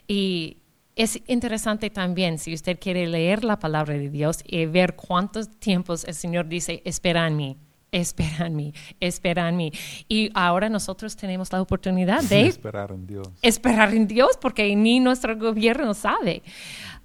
Y 0.07 0.59
es 0.97 1.23
interesante 1.29 1.91
también, 1.91 2.38
si 2.38 2.53
usted 2.55 2.79
quiere 2.81 3.07
leer 3.07 3.45
la 3.45 3.59
palabra 3.59 3.95
de 3.95 4.11
Dios 4.11 4.41
y 4.45 4.67
ver 4.67 4.97
cuántos 4.97 5.49
tiempos 5.61 6.05
el 6.05 6.14
Señor 6.14 6.49
dice, 6.49 6.83
espera 6.85 7.27
en 7.27 7.37
mí, 7.37 7.57
espera 7.93 8.47
en 8.47 8.57
mí, 8.57 8.75
espera 8.99 9.49
en 9.49 9.57
mí. 9.57 9.73
Y 10.09 10.31
ahora 10.35 10.69
nosotros 10.69 11.17
tenemos 11.17 11.53
la 11.53 11.62
oportunidad 11.62 12.23
de 12.25 12.47
esperar 12.49 12.91
en 12.91 13.07
Dios. 13.07 13.29
Esperar 13.43 13.95
en 13.95 14.09
Dios, 14.09 14.31
porque 14.41 14.75
ni 14.75 14.99
nuestro 14.99 15.37
gobierno 15.37 15.95
sabe. 15.95 16.43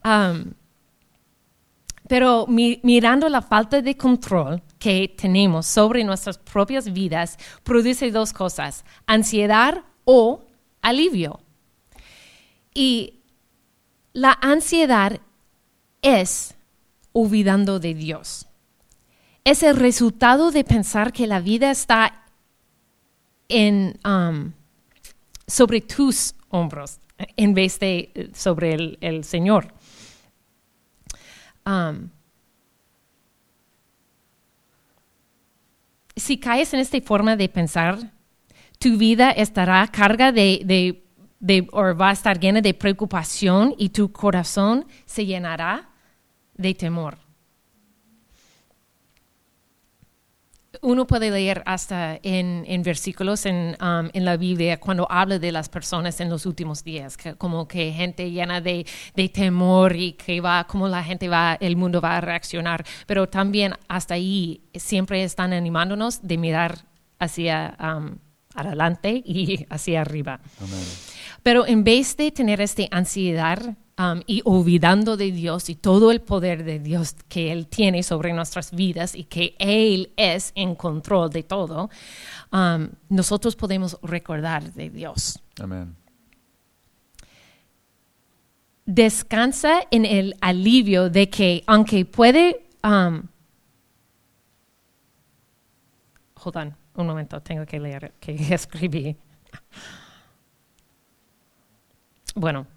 Um, 0.04 0.54
pero 2.08 2.46
mirando 2.48 3.30
la 3.30 3.42
falta 3.42 3.82
de 3.82 3.96
control 3.96 4.62
que 4.78 5.14
tenemos 5.18 5.68
sobre 5.68 6.04
nuestras 6.04 6.38
propias 6.38 6.92
vidas, 6.92 7.38
produce 7.64 8.12
dos 8.12 8.34
cosas, 8.34 8.84
ansiedad 9.06 9.84
o 10.04 10.44
alivio. 10.82 11.40
Y 12.74 13.20
la 14.14 14.38
ansiedad 14.42 15.20
es 16.02 16.56
olvidando 17.12 17.80
de 17.80 17.94
Dios. 17.94 18.48
Es 19.44 19.64
el 19.64 19.76
resultado 19.76 20.52
de 20.52 20.64
pensar 20.64 21.12
que 21.12 21.28
la 21.28 21.40
vida 21.40 21.72
está 21.72 22.26
um, 23.50 24.52
sobre 25.48 25.82
tus 25.82 26.34
hombros 26.50 27.00
en 27.38 27.54
vez 27.54 27.80
de 27.80 28.32
sobre 28.34 28.98
el, 29.00 29.24
Señor. 29.24 29.74
Um, 31.66 32.10
si 36.16 36.38
caes 36.38 36.74
en 36.74 36.80
esta 36.80 37.00
forma 37.02 37.36
de 37.36 37.50
pensar, 37.50 38.12
tu 38.80 38.98
vida 38.98 39.32
estará 39.32 39.88
carga 39.88 40.32
de, 40.32 40.62
de 40.66 41.03
o 41.72 41.96
va 41.96 42.10
a 42.10 42.14
estar 42.14 42.40
llena 42.40 42.62
de 42.62 42.74
preocupación 42.74 43.76
y 43.78 43.90
tu 43.90 44.12
corazón 44.12 44.86
se 45.06 45.26
llenará 45.26 45.90
de 46.56 46.74
temor. 46.74 47.18
Uno 50.82 51.06
puede 51.06 51.32
leer 51.32 51.64
hasta 51.66 52.20
en, 52.24 52.82
versículos 52.84 53.46
en, 53.46 53.78
um, 53.80 54.10
en, 54.12 54.26
la 54.26 54.36
Biblia 54.36 54.80
cuando 54.80 55.10
habla 55.10 55.40
de 55.40 55.52
las 55.52 55.70
personas 55.70 56.20
en 56.20 56.30
los 56.30 56.46
últimos 56.46 56.84
días, 56.84 57.18
como 57.38 57.68
que 57.68 57.94
gente 57.94 58.32
llena 58.32 58.60
de, 58.60 58.86
de, 59.16 59.30
temor 59.30 59.96
y 59.96 60.14
que 60.14 60.42
va, 60.42 60.66
como 60.66 60.90
la 60.90 61.04
gente 61.04 61.30
va, 61.30 61.58
el 61.62 61.78
mundo 61.78 62.02
va 62.02 62.18
a 62.18 62.22
reaccionar, 62.22 62.84
pero 63.06 63.30
también 63.30 63.76
hasta 63.88 64.16
ahí 64.16 64.62
siempre 64.74 65.24
están 65.24 65.54
animándonos 65.54 66.22
de 66.22 66.38
mirar 66.38 66.80
hacia 67.20 67.78
um, 67.80 68.18
adelante 68.56 69.22
y 69.26 69.66
hacia 69.70 70.02
arriba. 70.02 70.40
Amén. 70.60 70.84
Pero 71.44 71.68
en 71.68 71.84
vez 71.84 72.16
de 72.16 72.32
tener 72.32 72.62
esta 72.62 72.84
ansiedad 72.92 73.76
um, 74.00 74.22
y 74.26 74.42
olvidando 74.46 75.18
de 75.18 75.32
Dios 75.32 75.70
y 75.70 75.76
todo 75.76 76.12
el 76.12 76.22
poder 76.22 76.64
de 76.64 76.80
Dios 76.80 77.16
que 77.28 77.52
Él 77.52 77.68
tiene 77.68 78.02
sobre 78.02 78.32
nuestras 78.34 78.72
vidas 78.72 79.14
y 79.14 79.26
que 79.26 79.56
Él 79.60 80.14
es 80.16 80.54
en 80.56 80.76
control 80.76 81.30
de 81.30 81.44
todo, 81.44 81.90
um, 82.52 82.90
nosotros 83.10 83.56
podemos 83.56 83.98
recordar 84.02 84.74
de 84.74 84.90
Dios. 84.90 85.40
Amén. 85.60 85.96
Descansa 88.86 89.82
en 89.92 90.06
el 90.06 90.36
alivio 90.42 91.10
de 91.10 91.30
que 91.30 91.64
aunque 91.68 92.06
puede... 92.06 92.66
Um, 92.84 93.24
hold 96.36 96.58
on, 96.58 96.76
un 96.96 97.08
momento, 97.08 97.42
tengo 97.42 97.66
que 97.66 97.80
leer 97.80 98.14
que 98.20 98.34
escribí 98.54 99.18
bueno, 102.36 102.68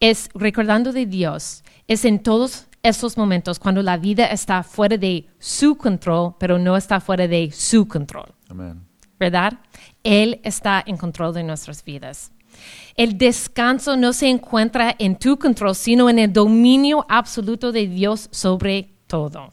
es 0.00 0.28
recordando 0.34 0.92
de 0.92 1.06
Dios, 1.06 1.62
es 1.86 2.04
en 2.04 2.22
todos 2.22 2.66
esos 2.82 3.16
momentos 3.16 3.58
cuando 3.58 3.82
la 3.82 3.96
vida 3.96 4.26
está 4.26 4.62
fuera 4.62 4.96
de 4.96 5.28
su 5.38 5.76
control, 5.76 6.34
pero 6.38 6.58
no 6.58 6.76
está 6.76 7.00
fuera 7.00 7.26
de 7.26 7.50
su 7.52 7.86
control. 7.88 8.34
¿Verdad? 9.18 9.54
Él 10.02 10.40
está 10.44 10.82
en 10.86 10.96
control 10.96 11.34
de 11.34 11.42
nuestras 11.42 11.82
vidas. 11.84 12.32
El 12.96 13.18
descanso 13.18 13.96
no 13.96 14.12
se 14.12 14.28
encuentra 14.28 14.94
en 14.98 15.16
tu 15.16 15.38
control, 15.38 15.74
sino 15.74 16.08
en 16.08 16.18
el 16.18 16.32
dominio 16.32 17.04
absoluto 17.08 17.72
de 17.72 17.86
Dios 17.86 18.28
sobre 18.30 18.90
todo. 19.06 19.52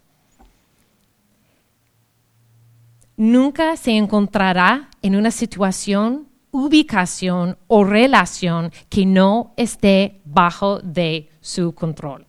Nunca 3.23 3.77
se 3.77 3.91
encontrará 3.91 4.89
en 5.01 5.15
una 5.15 5.31
situación 5.31 6.27
ubicación 6.51 7.57
o 7.67 7.85
relación 7.85 8.69
que 8.89 9.05
no 9.05 9.53
esté 9.55 10.19
bajo 10.25 10.81
de 10.81 11.29
su 11.39 11.73
control. 11.73 12.27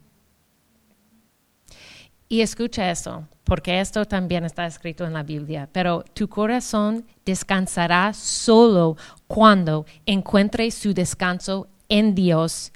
Y 2.29 2.43
escucha 2.43 2.93
eso, 2.93 3.27
porque 3.43 3.81
esto 3.81 4.05
también 4.05 4.45
está 4.45 4.67
escrito 4.67 5.05
en 5.05 5.15
la 5.15 5.25
Biblia, 5.25 5.69
pero 5.73 6.05
tu 6.15 6.29
corazón 6.29 7.05
descansará 7.25 8.13
solo 8.15 8.97
cuando 9.27 9.87
encuentre 10.07 10.71
su 10.71 10.95
descanso 10.95 11.67
en 11.89 12.15
Dios 12.15 12.71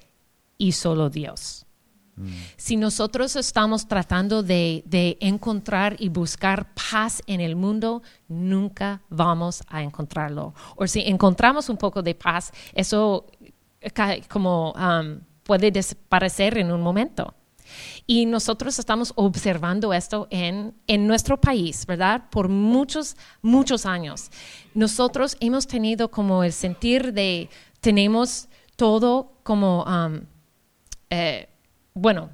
y 0.57 0.73
solo 0.73 1.09
Dios. 1.09 1.68
Si 2.57 2.77
nosotros 2.77 3.37
estamos 3.37 3.87
tratando 3.87 4.43
de, 4.43 4.85
encontrar 5.21 5.97
y 5.99 6.09
buscar 6.09 6.75
paz 6.75 7.23
en 7.27 7.41
el 7.41 7.57
mundo, 7.57 8.03
nunca 8.29 9.03
vamos 9.09 9.63
a 9.69 9.83
encontrarlo. 9.83 10.55
O 10.77 10.87
si 10.87 11.01
encontramos 11.01 11.69
un 11.69 11.77
poco 11.77 12.03
de 12.03 12.15
paz, 12.15 12.53
eso 12.75 13.27
como 14.29 14.73
um, 14.73 15.21
puede 15.43 15.71
desaparecer 15.71 16.59
en 16.59 16.73
un 16.73 16.81
momento. 16.81 17.35
Y 18.07 18.27
nosotros 18.27 18.79
estamos 18.79 19.13
observando 19.17 19.93
esto 19.93 20.27
en, 20.31 20.75
en, 20.87 21.07
nuestro 21.07 21.39
país, 21.41 21.85
¿verdad? 21.87 22.25
Por 22.31 22.49
muchos, 22.49 23.17
muchos 23.43 23.85
años. 23.85 24.31
Nosotros 24.75 25.37
hemos 25.41 25.67
tenido 25.67 26.11
como 26.11 26.45
el 26.45 26.53
sentir 26.53 27.13
de, 27.13 27.51
tenemos 27.81 28.49
todo 28.77 29.33
como, 29.43 29.85
um, 29.85 30.21
eh, 31.11 31.49
bueno, 31.99 32.31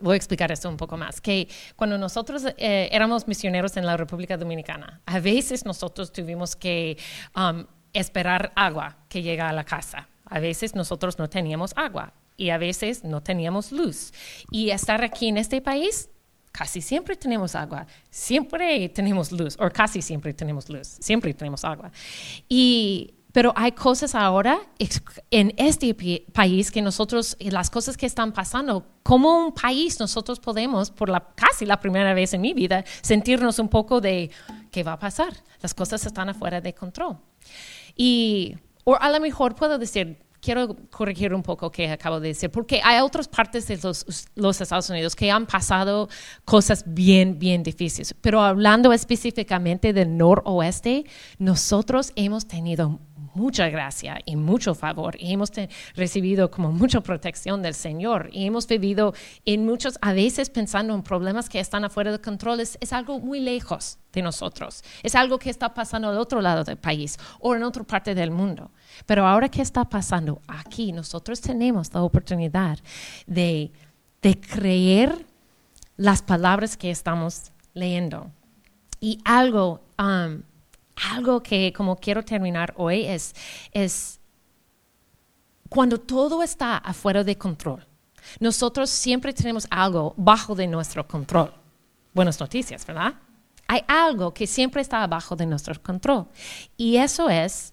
voy 0.00 0.14
a 0.14 0.16
explicar 0.16 0.50
esto 0.50 0.68
un 0.68 0.76
poco 0.76 0.96
más, 0.96 1.20
que 1.20 1.48
cuando 1.76 1.96
nosotros 1.98 2.44
eh, 2.56 2.88
éramos 2.90 3.28
misioneros 3.28 3.76
en 3.76 3.86
la 3.86 3.96
República 3.96 4.36
Dominicana, 4.36 5.00
a 5.06 5.20
veces 5.20 5.64
nosotros 5.64 6.12
tuvimos 6.12 6.56
que 6.56 6.98
um, 7.36 7.64
esperar 7.92 8.52
agua 8.56 8.96
que 9.08 9.22
llega 9.22 9.48
a 9.48 9.52
la 9.52 9.64
casa. 9.64 10.08
A 10.24 10.40
veces 10.40 10.74
nosotros 10.74 11.18
no 11.18 11.28
teníamos 11.28 11.72
agua 11.76 12.12
y 12.36 12.50
a 12.50 12.58
veces 12.58 13.04
no 13.04 13.22
teníamos 13.22 13.70
luz. 13.70 14.12
Y 14.50 14.70
estar 14.70 15.04
aquí 15.04 15.28
en 15.28 15.36
este 15.36 15.60
país, 15.60 16.08
casi 16.50 16.80
siempre 16.80 17.14
tenemos 17.14 17.54
agua, 17.54 17.86
siempre 18.10 18.88
tenemos 18.88 19.30
luz, 19.30 19.56
o 19.60 19.70
casi 19.70 20.02
siempre 20.02 20.34
tenemos 20.34 20.68
luz, 20.68 20.88
siempre 21.00 21.34
tenemos 21.34 21.64
agua. 21.64 21.92
Y 22.48 23.14
Pero 23.32 23.52
hay 23.56 23.72
cosas 23.72 24.14
ahora 24.14 24.60
en 25.30 25.54
este 25.56 25.94
país 26.32 26.70
que 26.70 26.82
nosotros, 26.82 27.36
las 27.40 27.70
cosas 27.70 27.96
que 27.96 28.06
están 28.06 28.32
pasando, 28.32 28.86
como 29.02 29.46
un 29.46 29.52
país 29.52 29.98
nosotros 29.98 30.38
podemos, 30.38 30.90
por 30.90 31.08
la, 31.08 31.20
casi 31.34 31.64
la 31.64 31.80
primera 31.80 32.12
vez 32.14 32.34
en 32.34 32.42
mi 32.42 32.52
vida, 32.52 32.84
sentirnos 33.00 33.58
un 33.58 33.68
poco 33.68 34.00
de, 34.00 34.30
¿qué 34.70 34.82
va 34.82 34.92
a 34.92 34.98
pasar? 34.98 35.32
Las 35.60 35.72
cosas 35.72 36.04
están 36.04 36.28
afuera 36.28 36.60
de 36.60 36.74
control. 36.74 37.16
Y, 37.96 38.54
o 38.84 38.96
a 38.96 39.10
lo 39.10 39.18
mejor 39.18 39.54
puedo 39.54 39.78
decir, 39.78 40.18
quiero 40.42 40.76
corregir 40.90 41.32
un 41.32 41.42
poco 41.42 41.70
que 41.70 41.88
acabo 41.88 42.20
de 42.20 42.28
decir, 42.28 42.50
porque 42.50 42.80
hay 42.82 43.00
otras 43.00 43.28
partes 43.28 43.68
de 43.68 43.78
los, 43.82 44.28
los 44.34 44.60
Estados 44.60 44.90
Unidos 44.90 45.14
que 45.14 45.30
han 45.30 45.46
pasado 45.46 46.08
cosas 46.44 46.84
bien, 46.86 47.38
bien 47.38 47.62
difíciles. 47.62 48.14
Pero 48.20 48.42
hablando 48.42 48.92
específicamente 48.92 49.92
del 49.92 50.16
noroeste, 50.16 51.04
nosotros 51.38 52.12
hemos 52.16 52.46
tenido 52.46 52.98
mucha 53.34 53.68
gracia 53.68 54.20
y 54.24 54.36
mucho 54.36 54.74
favor. 54.74 55.16
Y 55.18 55.32
hemos 55.32 55.50
recibido 55.94 56.50
como 56.50 56.72
mucha 56.72 57.00
protección 57.00 57.62
del 57.62 57.74
Señor. 57.74 58.28
Y 58.32 58.46
hemos 58.46 58.66
vivido 58.66 59.14
en 59.44 59.64
muchos, 59.64 59.98
a 60.00 60.12
veces 60.12 60.50
pensando 60.50 60.94
en 60.94 61.02
problemas 61.02 61.48
que 61.48 61.60
están 61.60 61.84
afuera 61.84 62.12
de 62.12 62.20
control, 62.20 62.60
es, 62.60 62.78
es 62.80 62.92
algo 62.92 63.18
muy 63.20 63.40
lejos 63.40 63.98
de 64.12 64.22
nosotros, 64.22 64.84
es 65.02 65.14
algo 65.14 65.38
que 65.38 65.50
está 65.50 65.72
pasando 65.72 66.08
al 66.08 66.18
otro 66.18 66.42
lado 66.42 66.64
del 66.64 66.76
país 66.76 67.18
o 67.40 67.54
en 67.54 67.62
otra 67.62 67.82
parte 67.84 68.14
del 68.14 68.30
mundo. 68.30 68.70
Pero 69.06 69.26
ahora 69.26 69.48
que 69.48 69.62
está 69.62 69.84
pasando 69.88 70.40
aquí, 70.46 70.92
nosotros 70.92 71.40
tenemos 71.40 71.92
la 71.94 72.02
oportunidad 72.02 72.78
de, 73.26 73.72
de 74.20 74.40
creer 74.40 75.26
las 75.96 76.22
palabras 76.22 76.76
que 76.76 76.90
estamos 76.90 77.52
leyendo. 77.74 78.30
Y 79.00 79.18
algo, 79.24 79.82
um, 79.98 80.42
algo 81.10 81.42
que 81.42 81.72
como 81.72 81.96
quiero 81.96 82.24
terminar 82.24 82.72
hoy 82.76 83.04
es, 83.04 83.34
es 83.72 84.20
cuando 85.68 85.98
todo 85.98 86.42
está 86.42 86.76
afuera 86.78 87.24
de 87.24 87.36
control. 87.36 87.86
Nosotros 88.40 88.90
siempre 88.90 89.32
tenemos 89.32 89.66
algo 89.70 90.14
bajo 90.16 90.54
de 90.54 90.66
nuestro 90.66 91.06
control. 91.06 91.52
Buenas 92.14 92.38
noticias, 92.38 92.86
¿verdad? 92.86 93.14
Hay 93.66 93.82
algo 93.88 94.34
que 94.34 94.46
siempre 94.46 94.82
está 94.82 95.02
abajo 95.02 95.34
de 95.34 95.46
nuestro 95.46 95.80
control. 95.82 96.26
Y 96.76 96.96
eso 96.96 97.28
es 97.30 97.72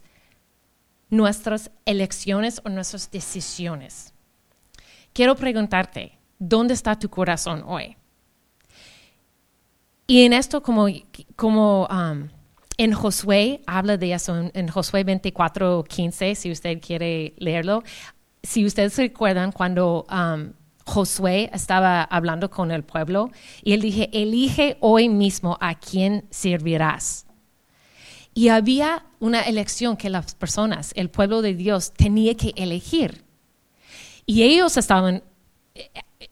nuestras 1.10 1.72
elecciones 1.86 2.62
o 2.64 2.70
nuestras 2.70 3.12
decisiones. 3.12 4.14
Quiero 5.14 5.36
preguntarte, 5.36 6.18
¿dónde 6.38 6.74
está 6.74 6.98
tu 6.98 7.10
corazón 7.10 7.64
hoy? 7.66 7.98
Y 10.08 10.24
en 10.24 10.34
esto, 10.34 10.64
como, 10.64 10.88
como 11.36 11.86
um, 11.88 12.30
en 12.80 12.94
Josué, 12.94 13.62
habla 13.68 13.98
de 13.98 14.14
eso, 14.14 14.50
en, 14.54 14.68
Josué 14.70 15.04
24, 15.04 15.84
15, 15.84 16.34
si 16.34 16.50
usted 16.50 16.80
quiere 16.80 17.34
leerlo. 17.38 17.84
Si 18.42 18.66
ustedes 18.66 18.98
recuerdan 18.98 19.52
cuando 19.52 20.08
um, 20.10 20.54
Josué 20.86 21.50
estaba 21.54 22.04
hablando 22.04 22.50
con 22.50 22.72
el 22.72 22.84
pueblo 22.84 23.32
y 23.64 23.74
él 23.74 23.82
dije, 23.82 24.10
elige 24.14 24.78
hoy 24.80 25.10
mismo 25.10 25.58
a 25.60 25.76
quién 25.76 26.26
servirás. 26.30 27.26
Y 28.34 28.48
había 28.48 29.06
una 29.20 29.42
elección 29.42 29.98
que 29.98 30.10
las 30.10 30.34
personas, 30.36 30.94
el 30.96 31.10
pueblo 31.10 31.42
de 31.42 31.56
Dios, 31.56 31.92
tenía 31.92 32.34
que 32.36 32.54
elegir. 32.56 33.26
Y 34.26 34.44
ellos 34.44 34.78
estaban, 34.78 35.22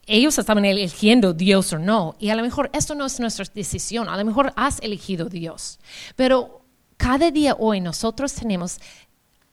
ellos 0.08 0.38
estaban 0.38 0.64
eligiendo 0.64 1.32
Dios 1.34 1.72
o 1.72 1.78
no. 1.78 2.16
Y 2.18 2.30
a 2.30 2.34
lo 2.34 2.42
mejor 2.42 2.70
esto 2.72 2.94
no 2.94 3.06
es 3.06 3.20
nuestra 3.20 3.44
decisión. 3.54 4.08
A 4.08 4.16
lo 4.16 4.24
mejor 4.24 4.52
has 4.56 4.80
elegido 4.80 5.28
Dios. 5.28 5.78
Pero 6.16 6.62
cada 6.96 7.30
día 7.30 7.54
hoy 7.58 7.80
nosotros 7.80 8.34
tenemos 8.34 8.78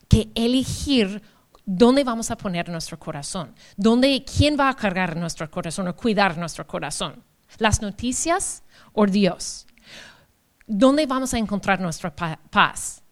que 0.08 0.28
elegir 0.34 1.22
dónde 1.64 2.04
vamos 2.04 2.30
a 2.30 2.36
poner 2.36 2.68
nuestro 2.68 2.98
corazón. 2.98 3.54
Dónde, 3.76 4.24
quién 4.24 4.56
va 4.58 4.68
a 4.70 4.74
cargar 4.74 5.16
nuestro 5.16 5.50
corazón 5.50 5.88
o 5.88 5.94
cuidar 5.96 6.36
nuestro 6.38 6.66
corazón. 6.66 7.22
Las 7.58 7.80
noticias 7.82 8.62
o 8.92 9.06
Dios. 9.06 9.66
¿Dónde 10.66 11.06
vamos 11.06 11.32
a 11.34 11.38
encontrar 11.38 11.80
nuestra 11.80 12.14
pa- 12.14 12.38
paz? 12.50 13.02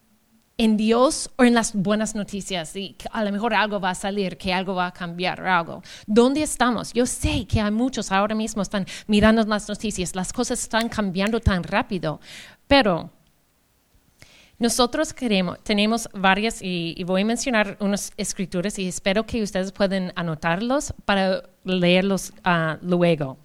¿En 0.56 0.76
Dios 0.76 1.30
o 1.36 1.42
en 1.42 1.52
las 1.52 1.74
buenas 1.74 2.14
noticias? 2.14 2.76
Y 2.76 2.96
a 3.10 3.24
lo 3.24 3.32
mejor 3.32 3.54
algo 3.54 3.80
va 3.80 3.90
a 3.90 3.94
salir, 3.96 4.36
que 4.38 4.52
algo 4.52 4.76
va 4.76 4.86
a 4.86 4.92
cambiar 4.92 5.44
algo. 5.44 5.82
¿Dónde 6.06 6.42
estamos? 6.42 6.92
Yo 6.92 7.06
sé 7.06 7.44
que 7.46 7.60
hay 7.60 7.72
muchos 7.72 8.12
ahora 8.12 8.36
mismo 8.36 8.62
están 8.62 8.86
mirando 9.08 9.42
las 9.42 9.68
noticias, 9.68 10.14
las 10.14 10.32
cosas 10.32 10.60
están 10.60 10.88
cambiando 10.88 11.40
tan 11.40 11.64
rápido, 11.64 12.20
pero 12.68 13.10
nosotros 14.60 15.12
queremos, 15.12 15.58
tenemos 15.64 16.08
varias, 16.14 16.62
y, 16.62 17.02
voy 17.04 17.22
a 17.22 17.24
mencionar 17.24 17.76
unas 17.80 18.12
escrituras 18.16 18.78
y 18.78 18.86
espero 18.86 19.26
que 19.26 19.42
ustedes 19.42 19.72
puedan 19.72 20.12
anotarlos 20.14 20.94
para 21.04 21.42
leerlos 21.64 22.32
ah, 22.44 22.78
luego. 22.80 23.38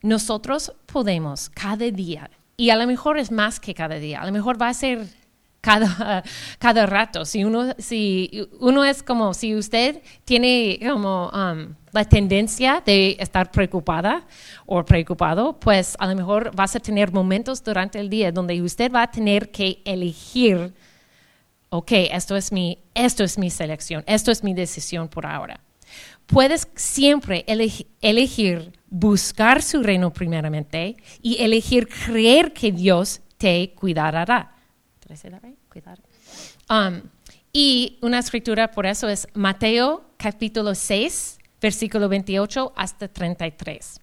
Nosotros 0.00 0.72
podemos 0.86 1.50
cada 1.50 1.90
día, 1.90 2.30
y 2.56 2.70
a 2.70 2.76
lo 2.76 2.86
mejor 2.86 3.18
es 3.18 3.30
más 3.30 3.60
que 3.60 3.74
cada 3.74 3.96
día, 3.96 4.20
a 4.20 4.26
lo 4.26 4.32
mejor 4.32 4.60
va 4.60 4.68
a 4.68 4.74
ser 4.74 5.06
cada, 5.60 6.22
cada 6.58 6.86
rato. 6.86 7.24
Si 7.24 7.42
uno, 7.44 7.74
si 7.78 8.48
uno 8.60 8.84
es 8.84 9.02
como, 9.02 9.34
si 9.34 9.54
usted 9.54 10.02
tiene 10.24 10.78
como 10.86 11.30
um, 11.30 11.74
la 11.92 12.04
tendencia 12.04 12.82
de 12.84 13.16
estar 13.18 13.50
preocupada 13.50 14.26
o 14.66 14.84
preocupado, 14.84 15.58
pues 15.58 15.96
a 15.98 16.06
lo 16.06 16.14
mejor 16.14 16.54
vas 16.54 16.76
a 16.76 16.80
tener 16.80 17.12
momentos 17.12 17.62
durante 17.64 17.98
el 17.98 18.10
día 18.10 18.30
donde 18.30 18.60
usted 18.62 18.92
va 18.92 19.02
a 19.02 19.10
tener 19.10 19.50
que 19.50 19.80
elegir, 19.84 20.72
ok, 21.70 21.92
esto 22.12 22.36
es 22.36 22.52
mi, 22.52 22.78
esto 22.94 23.24
es 23.24 23.38
mi 23.38 23.50
selección, 23.50 24.04
esto 24.06 24.30
es 24.30 24.44
mi 24.44 24.54
decisión 24.54 25.08
por 25.08 25.26
ahora. 25.26 25.60
Puedes 26.26 26.68
siempre 26.74 27.44
eleg- 27.46 27.86
elegir 28.00 28.72
buscar 28.96 29.60
su 29.60 29.82
reino 29.82 30.12
primeramente 30.12 30.96
y 31.20 31.42
elegir 31.42 31.88
creer 31.88 32.52
que 32.52 32.70
Dios 32.70 33.20
te 33.38 33.74
cuidará. 33.74 34.54
Um, 36.70 37.02
y 37.52 37.98
una 38.02 38.20
escritura 38.20 38.70
por 38.70 38.86
eso 38.86 39.08
es 39.08 39.26
Mateo 39.34 40.04
capítulo 40.16 40.76
6, 40.76 41.38
versículo 41.60 42.08
28 42.08 42.72
hasta 42.76 43.08
33. 43.08 44.00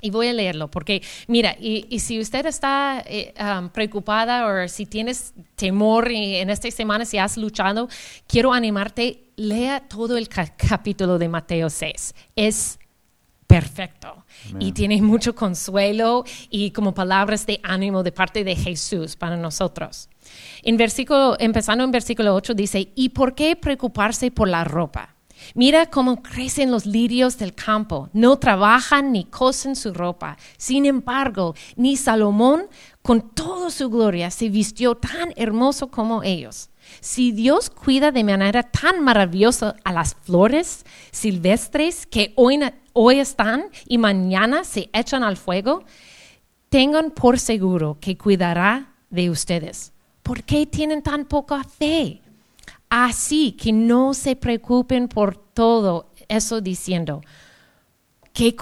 Y 0.00 0.10
voy 0.10 0.26
a 0.26 0.32
leerlo 0.32 0.68
porque, 0.68 1.00
mira, 1.28 1.56
y, 1.58 2.00
si 2.00 2.20
usted 2.20 2.46
está 2.46 3.02
eh, 3.06 3.32
um, 3.40 3.68
preocupada 3.68 4.46
o 4.46 4.68
si 4.68 4.86
tienes 4.86 5.34
temor 5.54 6.10
y 6.10 6.36
en 6.36 6.50
esta 6.50 6.68
semana 6.72 7.04
si 7.04 7.18
has 7.18 7.36
luchado, 7.36 7.88
quiero 8.26 8.52
animarte, 8.52 9.30
lea 9.36 9.86
todo 9.88 10.16
el 10.16 10.28
ca- 10.28 10.56
capítulo 10.56 11.18
de 11.18 11.28
Mateo 11.28 11.70
6. 11.70 12.14
Es 12.36 12.78
perfecto 13.48 14.24
y 14.60 14.72
tiene 14.72 15.00
mucho 15.02 15.34
consuelo 15.34 16.24
y 16.50 16.70
como 16.70 16.94
palabras 16.94 17.46
de 17.46 17.58
ánimo 17.64 18.02
de 18.02 18.12
parte 18.12 18.44
de 18.44 18.54
Jesús 18.54 19.16
para 19.16 19.36
nosotros. 19.36 20.08
En 20.62 20.76
versículo, 20.76 21.34
empezando 21.40 21.82
en 21.82 21.90
versículo 21.90 22.34
8 22.34 22.54
dice, 22.54 22.92
¿y 22.94 23.08
por 23.08 23.34
qué 23.34 23.56
preocuparse 23.56 24.30
por 24.30 24.48
la 24.48 24.64
ropa? 24.64 25.16
Mira 25.54 25.86
cómo 25.86 26.22
crecen 26.22 26.70
los 26.70 26.84
lirios 26.84 27.38
del 27.38 27.54
campo, 27.54 28.10
no 28.12 28.38
trabajan 28.38 29.12
ni 29.12 29.24
cosen 29.24 29.76
su 29.76 29.94
ropa. 29.94 30.36
Sin 30.56 30.84
embargo, 30.84 31.54
ni 31.76 31.96
Salomón, 31.96 32.66
con 33.02 33.30
toda 33.30 33.70
su 33.70 33.88
gloria, 33.88 34.30
se 34.30 34.50
vistió 34.50 34.96
tan 34.96 35.32
hermoso 35.36 35.90
como 35.90 36.22
ellos. 36.22 36.70
Si 37.00 37.32
Dios 37.32 37.70
cuida 37.70 38.12
de 38.12 38.24
manera 38.24 38.62
tan 38.62 39.02
maravillosa 39.02 39.76
a 39.84 39.92
las 39.92 40.14
flores 40.14 40.84
silvestres 41.10 42.06
que 42.06 42.32
hoy, 42.36 42.60
hoy 42.92 43.20
están 43.20 43.66
y 43.86 43.98
mañana 43.98 44.64
se 44.64 44.90
echan 44.92 45.22
al 45.22 45.36
fuego, 45.36 45.84
tengan 46.68 47.10
por 47.10 47.38
seguro 47.38 47.98
que 48.00 48.16
cuidará 48.16 48.94
de 49.10 49.30
ustedes. 49.30 49.92
¿Por 50.22 50.42
qué 50.42 50.66
tienen 50.66 51.02
tan 51.02 51.24
poca 51.24 51.64
fe? 51.64 52.20
Así 52.90 53.52
que 53.52 53.72
no 53.72 54.14
se 54.14 54.36
preocupen 54.36 55.08
por 55.08 55.36
todo 55.36 56.10
eso 56.28 56.60
diciendo, 56.60 57.22
¿qué, 58.32 58.56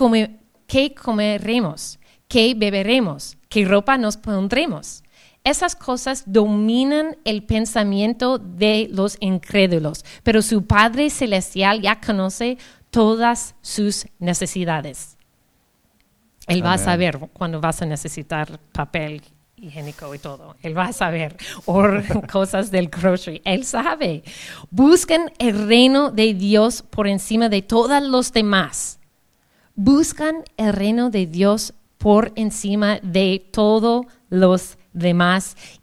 qué 0.67 0.95
comeremos? 0.95 1.99
¿Qué 2.29 2.55
beberemos? 2.57 3.37
¿Qué 3.49 3.65
ropa 3.65 3.97
nos 3.99 4.17
pondremos? 4.17 5.03
Esas 5.47 5.77
cosas 5.77 6.25
dominan 6.27 7.19
el 7.25 7.45
pensamiento 7.45 8.37
de 8.37 8.89
los 8.91 9.17
incrédulos, 9.21 10.05
pero 10.25 10.43
su 10.43 10.67
Padre 10.67 11.09
Celestial 11.09 11.81
ya 11.81 12.01
conoce 12.01 12.59
todas 12.91 13.55
sus 13.63 14.09
necesidades. 14.19 15.17
Él 16.49 16.67
va 16.67 16.73
a 16.73 16.79
saber 16.79 17.21
cuando 17.33 17.61
vas 17.61 17.81
a 17.81 17.87
necesitar 17.87 18.59
papel 18.73 19.23
higiénico 19.55 20.13
y 20.17 20.19
todo. 20.19 20.57
Él 20.63 20.77
va 20.77 20.87
a 20.87 20.93
saber. 20.93 21.37
O 21.65 21.81
cosas 22.33 22.73
del 22.73 22.89
grocery. 22.89 23.41
Él 23.45 23.65
sabe. 23.65 24.25
Buscan 24.71 25.31
el 25.39 25.69
reino 25.69 26.11
de 26.11 26.35
Dios 26.35 26.83
por 26.83 27.07
encima 27.07 27.49
de 27.49 27.63
todos 27.63 28.03
los 28.03 28.33
demás. 28.33 28.99
Buscan 29.77 30.43
el 30.57 30.73
reino 30.73 31.09
de 31.09 31.27
Dios 31.27 31.73
por 31.99 32.33
encima 32.35 32.99
de 33.01 33.47
todos 33.53 34.07
los 34.29 34.71
demás 34.71 34.86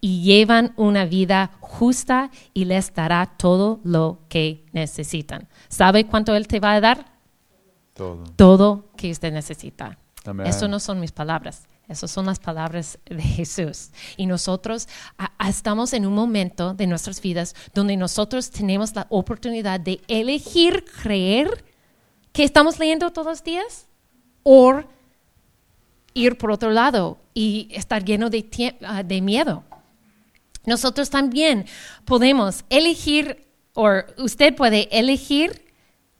y 0.02 0.24
llevan 0.24 0.74
una 0.76 1.06
vida 1.06 1.52
justa 1.60 2.32
y 2.54 2.66
les 2.66 2.94
dará 2.94 3.26
todo 3.38 3.80
lo 3.84 4.20
que 4.30 4.66
necesitan. 4.74 5.48
¿Sabe 5.70 6.06
cuánto 6.06 6.36
Él 6.36 6.48
te 6.48 6.60
va 6.60 6.74
a 6.74 6.82
dar? 6.82 7.14
Todo. 7.94 8.24
Todo 8.36 8.90
que 8.98 9.12
usted 9.12 9.32
necesita. 9.32 9.98
Amén. 10.26 10.48
Eso 10.48 10.68
no 10.68 10.80
son 10.80 11.00
mis 11.00 11.12
palabras. 11.12 11.68
Esas 11.88 12.10
son 12.12 12.26
las 12.26 12.40
palabras 12.40 12.98
de 13.06 13.22
Jesús. 13.22 13.92
Y 14.18 14.26
nosotros 14.26 14.88
a- 15.18 15.32
estamos 15.50 15.94
en 15.94 16.06
un 16.06 16.14
momento 16.14 16.74
de 16.74 16.88
nuestras 16.88 17.22
vidas 17.22 17.56
donde 17.74 17.98
nosotros 17.98 18.50
tenemos 18.50 18.96
la 18.96 19.06
oportunidad 19.10 19.80
de 19.80 20.02
elegir 20.08 20.86
creer 21.04 21.64
que 22.32 22.44
estamos 22.46 22.80
leyendo 22.80 23.12
todos 23.12 23.28
los 23.28 23.44
días 23.44 23.88
o 24.44 24.82
ir 26.14 26.38
por 26.38 26.52
otro 26.52 26.72
lado 26.72 27.18
y 27.34 27.68
estar 27.72 28.04
lleno 28.04 28.30
ah, 28.86 29.04
de 29.04 29.22
miedo. 29.22 29.64
Nosotros 30.66 31.10
también 31.10 31.66
podemos 32.06 32.64
elegir, 32.70 33.46
o 33.74 33.90
usted 34.18 34.56
puede 34.56 34.88
elegir 34.98 35.66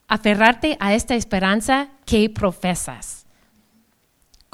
aferrarte 0.06 0.76
a 0.80 0.94
esta 0.94 1.14
esperanza 1.14 1.88
que 2.04 2.28
profesas 2.28 3.24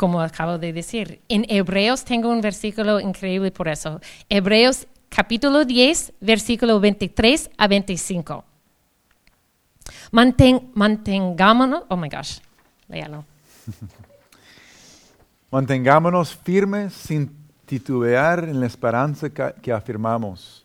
como 0.00 0.22
acabo 0.22 0.56
de 0.56 0.72
decir. 0.72 1.20
En 1.28 1.44
Hebreos 1.46 2.06
tengo 2.06 2.30
un 2.30 2.40
versículo 2.40 3.00
increíble 3.00 3.50
por 3.50 3.68
eso. 3.68 4.00
Hebreos 4.30 4.86
capítulo 5.10 5.66
10, 5.66 6.14
versículo 6.22 6.80
23 6.80 7.50
a 7.58 7.68
25. 7.68 8.42
Manten, 10.10 10.70
mantengámonos, 10.72 11.82
oh 11.88 11.98
my 11.98 12.08
gosh, 12.08 12.38
léalo. 12.88 13.26
Mantengámonos 15.50 16.36
firmes 16.36 16.92
sin 16.92 17.36
titubear 17.66 18.44
en 18.44 18.60
la 18.60 18.66
esperanza 18.66 19.30
que 19.30 19.72
afirmamos, 19.72 20.64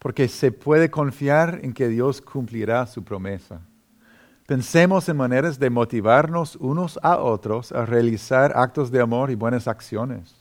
porque 0.00 0.26
se 0.26 0.50
puede 0.50 0.90
confiar 0.90 1.60
en 1.62 1.72
que 1.72 1.86
Dios 1.86 2.20
cumplirá 2.20 2.84
su 2.86 3.04
promesa. 3.04 3.60
Pensemos 4.46 5.08
en 5.08 5.16
maneras 5.16 5.58
de 5.60 5.70
motivarnos 5.70 6.56
unos 6.56 6.98
a 7.02 7.18
otros 7.18 7.70
a 7.70 7.86
realizar 7.86 8.52
actos 8.56 8.90
de 8.90 9.00
amor 9.00 9.30
y 9.30 9.36
buenas 9.36 9.68
acciones. 9.68 10.34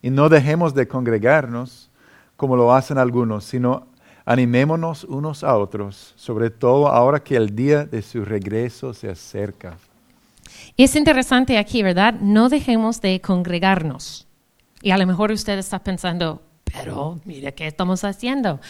Y 0.00 0.10
no 0.10 0.28
dejemos 0.28 0.72
de 0.72 0.86
congregarnos 0.86 1.90
como 2.36 2.56
lo 2.56 2.72
hacen 2.72 2.98
algunos, 2.98 3.44
sino 3.44 3.88
animémonos 4.24 5.02
unos 5.04 5.42
a 5.42 5.56
otros, 5.56 6.14
sobre 6.16 6.50
todo 6.50 6.86
ahora 6.86 7.18
que 7.18 7.36
el 7.36 7.54
día 7.54 7.84
de 7.84 8.00
su 8.00 8.24
regreso 8.24 8.94
se 8.94 9.10
acerca. 9.10 9.76
Es 10.76 10.96
interesante 10.96 11.56
aquí, 11.56 11.84
¿verdad? 11.84 12.14
No 12.20 12.48
dejemos 12.48 13.00
de 13.00 13.20
congregarnos. 13.20 14.26
Y 14.82 14.90
a 14.90 14.98
lo 14.98 15.06
mejor 15.06 15.30
usted 15.30 15.56
está 15.58 15.78
pensando, 15.78 16.42
pero 16.64 17.20
mira 17.24 17.52
qué 17.52 17.68
estamos 17.68 18.02
haciendo. 18.02 18.60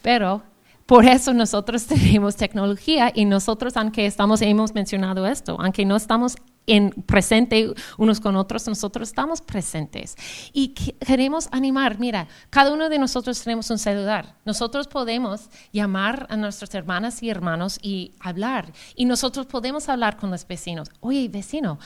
Pero 0.00 0.42
por 0.86 1.04
eso 1.04 1.34
nosotros 1.34 1.86
tenemos 1.88 2.36
tecnología 2.36 3.10
y 3.12 3.24
nosotros, 3.24 3.76
aunque 3.76 4.06
estamos, 4.06 4.40
hemos 4.40 4.72
mencionado 4.72 5.26
esto, 5.26 5.56
aunque 5.60 5.84
no 5.84 5.96
estamos 5.96 6.36
en 6.68 6.90
presente 6.90 7.72
unos 7.96 8.20
con 8.20 8.36
otros, 8.36 8.66
nosotros 8.68 9.08
estamos 9.08 9.40
presentes. 9.40 10.14
Y 10.52 10.68
que- 10.68 10.92
queremos 10.94 11.48
animar, 11.50 11.98
mira, 11.98 12.28
cada 12.50 12.72
uno 12.72 12.88
de 12.88 12.98
nosotros 12.98 13.42
tenemos 13.42 13.70
un 13.70 13.78
celular. 13.78 14.36
Nosotros 14.44 14.86
podemos 14.86 15.48
llamar 15.72 16.26
a 16.30 16.36
nuestras 16.36 16.74
hermanas 16.74 17.22
y 17.22 17.30
hermanos 17.30 17.78
y 17.82 18.12
hablar. 18.20 18.72
Y 18.94 19.04
nosotros 19.04 19.46
podemos 19.46 19.88
hablar 19.88 20.16
con 20.16 20.30
los 20.30 20.46
vecinos. 20.46 20.90
Oye, 21.00 21.28
vecino, 21.28 21.78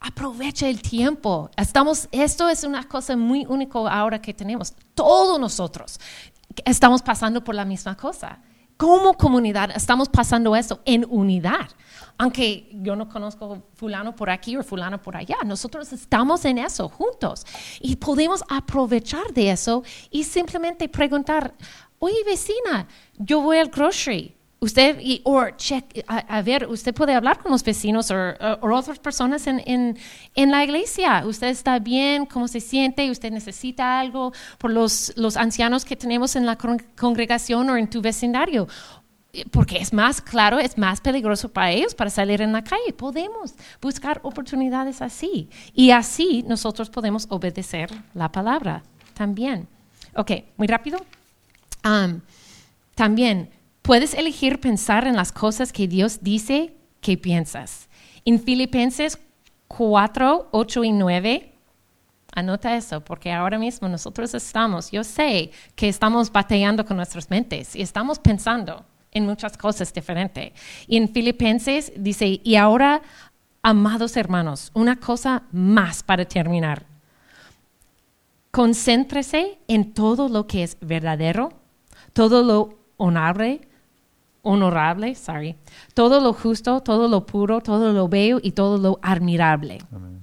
aprovecha 0.00 0.68
el 0.68 0.80
tiempo. 0.80 1.50
Estamos, 1.56 2.08
esto 2.12 2.48
es 2.48 2.64
una 2.64 2.86
cosa 2.86 3.16
muy 3.16 3.44
única 3.48 3.78
ahora 3.78 4.20
que 4.20 4.32
tenemos. 4.34 4.72
Todos 4.94 5.40
nosotros 5.40 5.98
estamos 6.64 7.02
pasando 7.02 7.42
por 7.42 7.54
la 7.54 7.64
misma 7.64 7.96
cosa. 7.96 8.40
Como 8.78 9.14
comunidad 9.14 9.72
estamos 9.74 10.08
pasando 10.08 10.54
eso 10.54 10.80
en 10.84 11.04
unidad. 11.10 11.68
Aunque 12.16 12.70
yo 12.72 12.94
no 12.94 13.08
conozco 13.08 13.64
fulano 13.74 14.14
por 14.14 14.30
aquí 14.30 14.56
o 14.56 14.62
fulano 14.62 15.02
por 15.02 15.16
allá, 15.16 15.36
nosotros 15.44 15.92
estamos 15.92 16.44
en 16.44 16.58
eso 16.58 16.88
juntos 16.88 17.44
y 17.80 17.96
podemos 17.96 18.44
aprovechar 18.48 19.32
de 19.34 19.50
eso 19.50 19.82
y 20.12 20.22
simplemente 20.22 20.88
preguntar, 20.88 21.54
oye 21.98 22.22
vecina, 22.24 22.86
yo 23.16 23.40
voy 23.40 23.58
al 23.58 23.68
grocery, 23.68 24.37
Usted, 24.60 24.98
y, 25.00 25.20
or 25.24 25.56
check, 25.56 25.84
a, 26.08 26.18
a 26.18 26.42
ver, 26.42 26.66
usted 26.66 26.92
puede 26.92 27.14
hablar 27.14 27.38
con 27.38 27.52
los 27.52 27.62
vecinos 27.62 28.10
o 28.10 28.34
otras 28.74 28.98
personas 28.98 29.46
en, 29.46 29.62
en, 29.66 29.96
en 30.34 30.50
la 30.50 30.64
iglesia. 30.64 31.24
Usted 31.24 31.46
está 31.46 31.78
bien, 31.78 32.26
cómo 32.26 32.48
se 32.48 32.58
siente, 32.60 33.08
usted 33.08 33.30
necesita 33.30 34.00
algo 34.00 34.32
por 34.58 34.72
los, 34.72 35.12
los 35.16 35.36
ancianos 35.36 35.84
que 35.84 35.94
tenemos 35.94 36.34
en 36.34 36.44
la 36.44 36.56
con- 36.56 36.82
congregación 36.98 37.70
o 37.70 37.76
en 37.76 37.88
tu 37.88 38.02
vecindario. 38.02 38.66
Porque 39.52 39.76
es 39.76 39.92
más 39.92 40.20
claro, 40.20 40.58
es 40.58 40.76
más 40.76 41.00
peligroso 41.00 41.50
para 41.50 41.70
ellos 41.70 41.94
para 41.94 42.10
salir 42.10 42.42
en 42.42 42.52
la 42.52 42.64
calle. 42.64 42.92
Podemos 42.96 43.54
buscar 43.80 44.18
oportunidades 44.24 45.02
así. 45.02 45.48
Y 45.72 45.92
así 45.92 46.44
nosotros 46.48 46.90
podemos 46.90 47.26
obedecer 47.28 47.90
la 48.14 48.32
palabra 48.32 48.82
también. 49.14 49.68
Ok, 50.14 50.32
muy 50.56 50.66
rápido. 50.66 50.98
Um, 51.84 52.20
también 52.96 53.50
puedes 53.88 54.12
elegir 54.12 54.60
pensar 54.60 55.06
en 55.06 55.16
las 55.16 55.32
cosas 55.32 55.72
que 55.72 55.88
Dios 55.88 56.18
dice 56.20 56.74
que 57.00 57.16
piensas. 57.16 57.88
En 58.26 58.38
Filipenses 58.38 59.18
4, 59.68 60.50
8 60.50 60.84
y 60.84 60.92
9, 60.92 61.54
anota 62.34 62.76
eso, 62.76 63.02
porque 63.02 63.32
ahora 63.32 63.58
mismo 63.58 63.88
nosotros 63.88 64.34
estamos, 64.34 64.90
yo 64.90 65.02
sé 65.04 65.52
que 65.74 65.88
estamos 65.88 66.30
batallando 66.30 66.84
con 66.84 66.98
nuestras 66.98 67.30
mentes 67.30 67.74
y 67.74 67.80
estamos 67.80 68.18
pensando 68.18 68.84
en 69.10 69.24
muchas 69.24 69.56
cosas 69.56 69.90
diferentes. 69.90 70.52
Y 70.86 70.98
en 70.98 71.08
Filipenses 71.08 71.90
dice, 71.96 72.42
y 72.44 72.56
ahora, 72.56 73.00
amados 73.62 74.18
hermanos, 74.18 74.70
una 74.74 74.96
cosa 74.96 75.44
más 75.50 76.02
para 76.02 76.26
terminar. 76.26 76.84
Concéntrese 78.50 79.60
en 79.66 79.94
todo 79.94 80.28
lo 80.28 80.46
que 80.46 80.62
es 80.62 80.76
verdadero, 80.82 81.54
todo 82.12 82.42
lo 82.42 82.78
honorable, 82.98 83.62
honorable, 84.42 85.14
sorry, 85.14 85.56
todo 85.94 86.20
lo 86.20 86.32
justo, 86.32 86.80
todo 86.80 87.08
lo 87.08 87.26
puro, 87.26 87.60
todo 87.60 87.92
lo 87.92 88.08
bello 88.08 88.38
y 88.42 88.52
todo 88.52 88.78
lo 88.78 88.98
admirable. 89.02 89.78
Amén. 89.92 90.20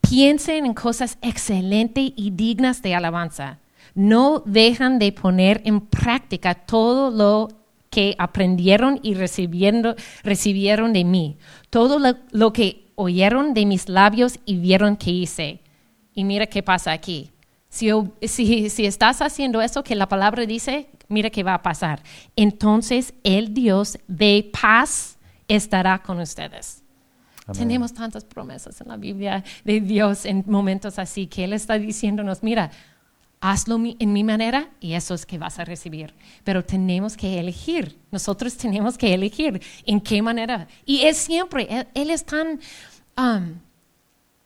Piensen 0.00 0.66
en 0.66 0.74
cosas 0.74 1.18
excelentes 1.22 2.12
y 2.16 2.30
dignas 2.30 2.82
de 2.82 2.94
alabanza. 2.94 3.58
No 3.94 4.42
dejan 4.46 4.98
de 4.98 5.12
poner 5.12 5.62
en 5.64 5.80
práctica 5.80 6.54
todo 6.54 7.10
lo 7.10 7.48
que 7.90 8.14
aprendieron 8.18 8.98
y 9.02 9.14
recibiendo- 9.14 9.96
recibieron 10.22 10.92
de 10.92 11.04
mí, 11.04 11.36
todo 11.70 11.98
lo, 11.98 12.14
lo 12.30 12.52
que 12.52 12.86
oyeron 12.94 13.52
de 13.54 13.66
mis 13.66 13.88
labios 13.88 14.38
y 14.44 14.56
vieron 14.58 14.96
que 14.96 15.10
hice. 15.10 15.60
Y 16.14 16.24
mira 16.24 16.46
qué 16.46 16.62
pasa 16.62 16.92
aquí. 16.92 17.30
Si, 17.68 17.88
si, 18.22 18.68
si 18.70 18.86
estás 18.86 19.22
haciendo 19.22 19.60
eso 19.60 19.82
que 19.84 19.94
la 19.94 20.08
palabra 20.08 20.44
dice, 20.46 20.88
mira 21.10 21.28
qué 21.30 21.42
va 21.42 21.54
a 21.54 21.62
pasar. 21.62 22.02
Entonces 22.36 23.12
el 23.22 23.52
Dios 23.52 23.98
de 24.08 24.50
paz 24.60 25.18
estará 25.48 25.98
con 26.02 26.18
ustedes. 26.20 26.82
Amén. 27.46 27.58
Tenemos 27.58 27.92
tantas 27.92 28.24
promesas 28.24 28.80
en 28.80 28.88
la 28.88 28.96
Biblia 28.96 29.42
de 29.64 29.80
Dios 29.80 30.24
en 30.24 30.44
momentos 30.46 30.98
así 30.98 31.26
que 31.26 31.44
Él 31.44 31.52
está 31.52 31.78
diciéndonos, 31.78 32.42
mira, 32.42 32.70
hazlo 33.40 33.78
mi- 33.78 33.96
en 33.98 34.12
mi 34.12 34.22
manera 34.22 34.68
y 34.80 34.92
eso 34.92 35.14
es 35.14 35.26
que 35.26 35.38
vas 35.38 35.58
a 35.58 35.64
recibir. 35.64 36.14
Pero 36.44 36.64
tenemos 36.64 37.16
que 37.16 37.40
elegir, 37.40 37.98
nosotros 38.12 38.56
tenemos 38.56 38.96
que 38.96 39.12
elegir 39.14 39.60
en 39.86 40.00
qué 40.00 40.22
manera. 40.22 40.68
Y 40.86 41.02
es 41.02 41.16
siempre, 41.16 41.66
Él, 41.70 41.86
Él 41.94 42.10
es 42.10 42.24
tan... 42.24 42.60
um, 43.16 43.54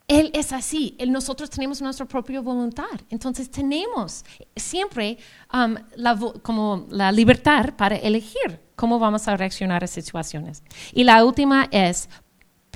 él 0.06 0.30
es 0.34 0.52
así, 0.52 0.96
Él- 0.98 1.10
nosotros 1.12 1.48
tenemos 1.50 1.80
nuestra 1.80 2.06
propia 2.06 2.40
voluntad, 2.40 3.00
entonces 3.10 3.50
tenemos 3.50 4.24
siempre 4.54 5.18
um, 5.52 5.76
la, 5.96 6.16
como 6.42 6.86
la 6.90 7.10
libertad 7.10 7.74
para 7.76 7.96
elegir 7.96 8.60
cómo 8.76 8.98
vamos 8.98 9.26
a 9.28 9.36
reaccionar 9.36 9.82
a 9.82 9.86
situaciones. 9.86 10.62
Y 10.92 11.04
la 11.04 11.24
última 11.24 11.68
es, 11.70 12.08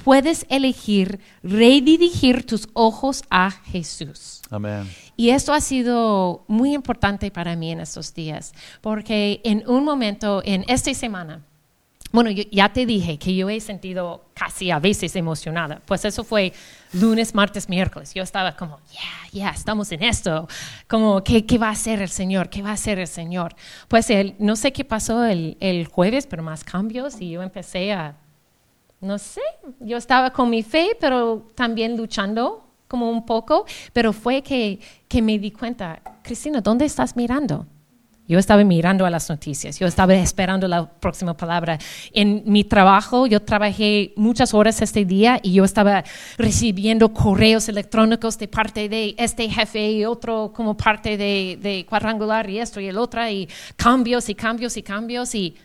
puedes 0.04 0.46
elegir 0.48 1.20
redirigir 1.42 2.46
tus 2.46 2.68
ojos 2.72 3.22
a 3.30 3.50
Jesús. 3.50 4.40
Amén. 4.50 4.88
Y 5.16 5.30
esto 5.30 5.52
ha 5.52 5.60
sido 5.60 6.44
muy 6.48 6.72
importante 6.72 7.30
para 7.30 7.56
mí 7.56 7.72
en 7.72 7.80
estos 7.80 8.14
días, 8.14 8.52
porque 8.80 9.40
en 9.44 9.68
un 9.68 9.84
momento, 9.84 10.40
en 10.44 10.64
esta 10.68 10.94
semana, 10.94 11.44
bueno, 12.10 12.30
yo 12.30 12.42
ya 12.50 12.72
te 12.72 12.86
dije 12.86 13.18
que 13.18 13.34
yo 13.34 13.50
he 13.50 13.60
sentido 13.60 14.24
casi 14.34 14.70
a 14.70 14.78
veces 14.78 15.14
emocionada. 15.14 15.82
Pues 15.84 16.04
eso 16.04 16.24
fue 16.24 16.52
lunes, 16.92 17.34
martes, 17.34 17.68
miércoles. 17.68 18.14
Yo 18.14 18.22
estaba 18.22 18.56
como, 18.56 18.78
ya, 18.90 19.30
ya, 19.32 19.50
estamos 19.50 19.92
en 19.92 20.02
esto. 20.02 20.48
Como, 20.88 21.22
¿qué, 21.22 21.44
¿qué 21.44 21.58
va 21.58 21.68
a 21.68 21.72
hacer 21.72 22.00
el 22.00 22.08
Señor? 22.08 22.48
¿Qué 22.48 22.62
va 22.62 22.70
a 22.70 22.74
hacer 22.74 22.98
el 22.98 23.06
Señor? 23.06 23.54
Pues 23.88 24.08
el, 24.08 24.34
no 24.38 24.56
sé 24.56 24.72
qué 24.72 24.84
pasó 24.84 25.24
el, 25.24 25.58
el 25.60 25.86
jueves, 25.86 26.26
pero 26.26 26.42
más 26.42 26.64
cambios 26.64 27.20
y 27.20 27.30
yo 27.30 27.42
empecé 27.42 27.92
a, 27.92 28.16
no 29.00 29.18
sé, 29.18 29.42
yo 29.80 29.98
estaba 29.98 30.32
con 30.32 30.48
mi 30.48 30.62
fe, 30.62 30.96
pero 30.98 31.46
también 31.54 31.96
luchando 31.96 32.64
como 32.88 33.10
un 33.10 33.26
poco, 33.26 33.66
pero 33.92 34.14
fue 34.14 34.42
que, 34.42 34.80
que 35.08 35.20
me 35.20 35.38
di 35.38 35.50
cuenta, 35.50 36.00
Cristina, 36.22 36.62
¿dónde 36.62 36.86
estás 36.86 37.14
mirando? 37.14 37.66
Yo 38.28 38.38
estaba 38.38 38.62
mirando 38.62 39.06
a 39.06 39.10
las 39.10 39.30
noticias, 39.30 39.78
yo 39.78 39.86
estaba 39.86 40.14
esperando 40.14 40.68
la 40.68 40.86
próxima 40.86 41.34
palabra. 41.34 41.78
En 42.12 42.42
mi 42.44 42.62
trabajo, 42.62 43.26
yo 43.26 43.40
trabajé 43.40 44.12
muchas 44.16 44.52
horas 44.52 44.82
este 44.82 45.06
día 45.06 45.40
y 45.42 45.54
yo 45.54 45.64
estaba 45.64 46.04
recibiendo 46.36 47.14
correos 47.14 47.70
electrónicos 47.70 48.38
de 48.38 48.46
parte 48.46 48.90
de 48.90 49.14
este 49.16 49.48
jefe 49.48 49.92
y 49.92 50.04
otro 50.04 50.52
como 50.54 50.76
parte 50.76 51.16
de, 51.16 51.58
de 51.62 51.86
cuadrangular 51.88 52.50
y 52.50 52.58
esto 52.58 52.80
y 52.80 52.88
el 52.88 52.98
otro, 52.98 53.26
y 53.26 53.48
cambios 53.76 54.28
y 54.28 54.34
cambios 54.34 54.76
y 54.76 54.82
cambios. 54.82 55.34
Y 55.34 55.56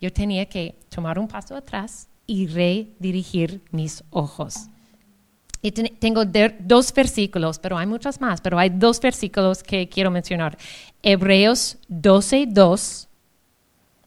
yo 0.00 0.12
tenía 0.12 0.46
que 0.46 0.74
tomar 0.88 1.16
un 1.16 1.28
paso 1.28 1.54
atrás 1.54 2.08
y 2.26 2.46
redirigir 2.46 3.60
mis 3.70 4.02
ojos. 4.10 4.69
Tengo 5.98 6.24
dos 6.24 6.92
versículos, 6.94 7.58
pero 7.58 7.76
hay 7.76 7.86
muchos 7.86 8.18
más, 8.18 8.40
pero 8.40 8.58
hay 8.58 8.70
dos 8.70 8.98
versículos 8.98 9.62
que 9.62 9.90
quiero 9.90 10.10
mencionar. 10.10 10.56
Hebreos 11.02 11.76
12, 11.88 12.46
2, 12.48 13.08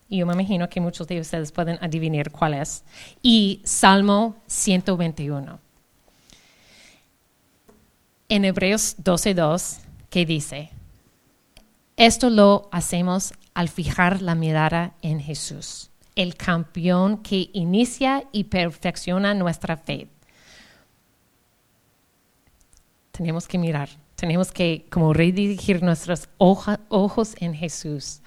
y 0.09 0.17
yo 0.17 0.25
me 0.25 0.33
imagino 0.33 0.67
que 0.67 0.81
muchos 0.81 1.07
de 1.07 1.19
ustedes 1.19 1.51
pueden 1.51 1.77
adivinar 1.79 2.31
cuál 2.31 2.55
es, 2.55 2.83
y 3.21 3.61
Salmo 3.63 4.35
121. 4.47 5.59
En 8.29 8.45
Hebreos 8.45 8.95
12, 8.97 9.35
2, 9.35 9.77
que 10.09 10.25
dice, 10.25 10.71
esto 11.97 12.31
lo 12.31 12.67
hacemos 12.71 13.33
al 13.53 13.69
fijar 13.69 14.23
la 14.23 14.33
mirada 14.33 14.95
en 15.03 15.19
Jesús, 15.19 15.91
el 16.15 16.35
campeón 16.35 17.19
que 17.19 17.51
inicia 17.53 18.23
y 18.31 18.45
perfecciona 18.45 19.35
nuestra 19.35 19.77
fe 19.77 20.07
tenemos 23.13 23.47
que 23.47 23.59
mirar, 23.59 23.89
tenemos 24.15 24.51
que 24.51 24.85
como 24.89 25.13
redirigir 25.13 25.83
nuestros 25.83 26.27
ojos 26.37 27.35
en 27.39 27.53
Jesús. 27.53 28.21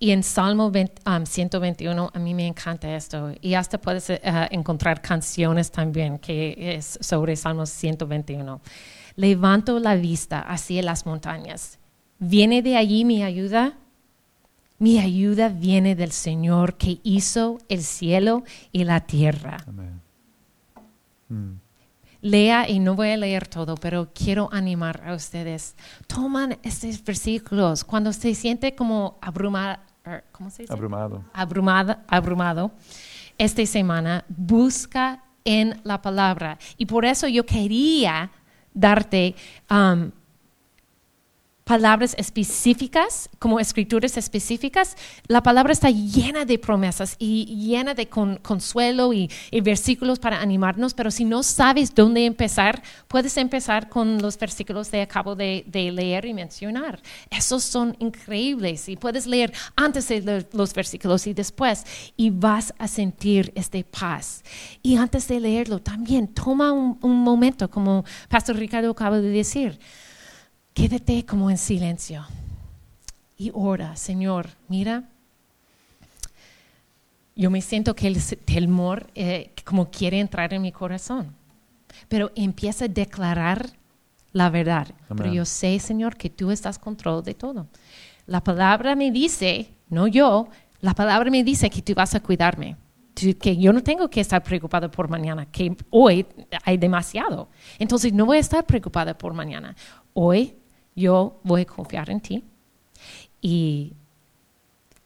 Y 0.00 0.10
en 0.10 0.24
Salmo 0.24 0.72
121 0.72 2.02
um, 2.02 2.10
a 2.12 2.18
mí 2.18 2.34
me 2.34 2.46
encanta 2.46 2.96
esto. 2.96 3.32
Y 3.40 3.54
hasta 3.54 3.78
puedes 3.78 4.08
uh, 4.10 4.16
encontrar 4.50 5.00
canciones 5.00 5.70
también 5.70 6.18
que 6.18 6.74
es 6.74 6.98
sobre 7.00 7.36
Salmo 7.36 7.66
121. 7.66 8.60
Levanto 9.14 9.78
la 9.78 9.94
vista 9.94 10.40
hacia 10.40 10.82
las 10.82 11.06
montañas. 11.06 11.78
¿Viene 12.18 12.62
de 12.62 12.76
allí 12.76 13.04
mi 13.04 13.22
ayuda? 13.22 13.74
Mi 14.78 14.98
ayuda 14.98 15.50
viene 15.50 15.94
del 15.94 16.10
Señor 16.10 16.78
que 16.78 16.98
hizo 17.04 17.58
el 17.68 17.82
cielo 17.82 18.42
y 18.72 18.82
la 18.84 19.00
tierra. 19.00 19.58
Amén. 19.68 20.00
Mm 21.28 21.71
lea 22.22 22.68
y 22.68 22.78
no 22.78 22.94
voy 22.94 23.10
a 23.10 23.16
leer 23.18 23.46
todo, 23.46 23.74
pero 23.74 24.08
quiero 24.14 24.48
animar 24.52 25.02
a 25.06 25.14
ustedes. 25.14 25.76
Toman 26.06 26.58
estos 26.62 27.04
versículos 27.04 27.84
cuando 27.84 28.12
se 28.12 28.34
siente 28.34 28.74
como 28.74 29.18
abrumado, 29.20 29.78
er, 30.04 30.24
¿cómo 30.32 30.48
se 30.48 30.62
dice? 30.62 30.72
Abrumado. 30.72 31.22
Abrumado, 31.34 31.96
abrumado. 32.08 32.70
Esta 33.36 33.66
semana 33.66 34.24
busca 34.28 35.24
en 35.44 35.80
la 35.84 36.00
palabra 36.00 36.58
y 36.76 36.86
por 36.86 37.04
eso 37.04 37.26
yo 37.28 37.44
quería 37.44 38.30
darte 38.72 39.34
um, 39.70 40.10
palabras 41.64 42.14
específicas, 42.18 43.30
como 43.38 43.60
escrituras 43.60 44.16
específicas, 44.16 44.96
la 45.28 45.42
palabra 45.42 45.72
está 45.72 45.90
llena 45.90 46.44
de 46.44 46.58
promesas 46.58 47.14
y 47.18 47.44
llena 47.68 47.94
de 47.94 48.08
consuelo 48.08 49.12
y, 49.12 49.30
versículos 49.62 50.18
para 50.18 50.40
animarnos, 50.40 50.92
pero 50.92 51.10
si 51.10 51.24
no 51.24 51.42
sabes 51.42 51.94
dónde 51.94 52.26
empezar, 52.26 52.82
puedes 53.06 53.36
empezar 53.36 53.88
con 53.88 54.20
los 54.20 54.38
versículos 54.38 54.88
que 54.88 55.02
acabo 55.02 55.36
de, 55.36 55.64
leer 55.72 56.24
y 56.24 56.34
mencionar. 56.34 57.00
Esos 57.30 57.62
son 57.62 57.96
increíbles 58.00 58.88
y 58.88 58.96
puedes 58.96 59.26
leer 59.26 59.52
antes 59.76 60.08
de 60.08 60.46
los 60.52 60.74
versículos 60.74 61.26
y 61.26 61.34
después 61.34 61.84
y 62.16 62.30
vas 62.30 62.74
a 62.78 62.88
sentir 62.88 63.52
este 63.54 63.84
paz. 63.84 64.42
Y 64.82 64.96
antes 64.96 65.28
de 65.28 65.40
leerlo, 65.40 65.78
también 65.80 66.28
toma 66.28 66.72
un, 66.72 66.98
un 67.02 67.18
momento, 67.18 67.70
como 67.70 68.04
Pastor 68.28 68.56
Ricardo 68.56 68.90
acaba 68.90 69.20
de 69.20 69.30
decir 69.30 69.78
quédate 70.74 71.24
como 71.24 71.50
en 71.50 71.58
silencio 71.58 72.26
y 73.42 73.50
ora, 73.54 73.96
Señor, 73.96 74.50
mira, 74.68 75.04
yo 77.34 77.50
me 77.50 77.60
siento 77.60 77.94
que 77.94 78.06
el 78.06 78.22
temor 78.44 79.10
eh, 79.14 79.52
como 79.64 79.90
quiere 79.90 80.20
entrar 80.20 80.54
en 80.54 80.62
mi 80.62 80.70
corazón, 80.70 81.34
pero 82.08 82.30
empieza 82.36 82.84
a 82.84 82.88
declarar 82.88 83.70
la 84.32 84.48
verdad. 84.48 84.88
Pero 85.08 85.32
yo 85.32 85.44
sé, 85.44 85.78
Señor, 85.78 86.16
que 86.16 86.30
tú 86.30 86.50
estás 86.50 86.78
control 86.78 87.22
de 87.24 87.34
todo. 87.34 87.66
La 88.26 88.42
palabra 88.42 88.94
me 88.94 89.10
dice, 89.10 89.72
no 89.88 90.06
yo, 90.06 90.48
la 90.80 90.94
palabra 90.94 91.30
me 91.30 91.42
dice 91.42 91.68
que 91.68 91.82
tú 91.82 91.94
vas 91.94 92.14
a 92.14 92.20
cuidarme, 92.20 92.76
que 93.14 93.56
yo 93.56 93.72
no 93.72 93.82
tengo 93.82 94.08
que 94.08 94.20
estar 94.20 94.42
preocupada 94.42 94.90
por 94.90 95.08
mañana, 95.08 95.46
que 95.46 95.76
hoy 95.90 96.26
hay 96.64 96.76
demasiado. 96.76 97.48
Entonces 97.78 98.12
no 98.12 98.24
voy 98.24 98.36
a 98.36 98.40
estar 98.40 98.64
preocupada 98.64 99.18
por 99.18 99.34
mañana. 99.34 99.74
Hoy 100.14 100.54
yo 100.94 101.40
voy 101.42 101.62
a 101.62 101.66
confiar 101.66 102.10
en 102.10 102.20
ti. 102.20 102.44
Y, 103.40 103.94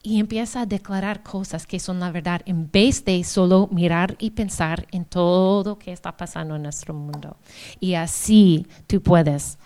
y 0.03 0.21
empieza 0.21 0.63
a 0.63 0.67
declarar 0.67 1.23
cosas 1.23 1.67
que 1.67 1.81
son 1.81 2.01
la 2.01 2.13
verdad 2.13 2.43
en 2.47 2.71
vez 2.71 3.05
de 3.05 3.25
solo 3.25 3.69
mirar 3.73 4.15
y 4.19 4.31
pensar 4.31 4.87
en 4.93 5.05
todo 5.05 5.71
lo 5.71 5.79
que 5.79 5.93
está 5.93 6.17
pasando 6.17 6.57
en 6.57 6.63
nuestro 6.63 6.95
mundo. 6.95 7.37
Y 7.81 7.95
así 7.95 8.67
tú 8.87 9.03
puedes 9.03 9.59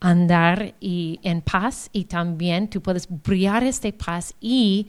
andar 0.00 0.74
y 0.80 1.20
en 1.22 1.42
paz 1.42 1.90
y 1.92 2.04
también 2.04 2.68
tú 2.68 2.80
puedes 2.80 3.08
brillar 3.08 3.64
esta 3.64 3.90
paz 3.92 4.34
y 4.40 4.88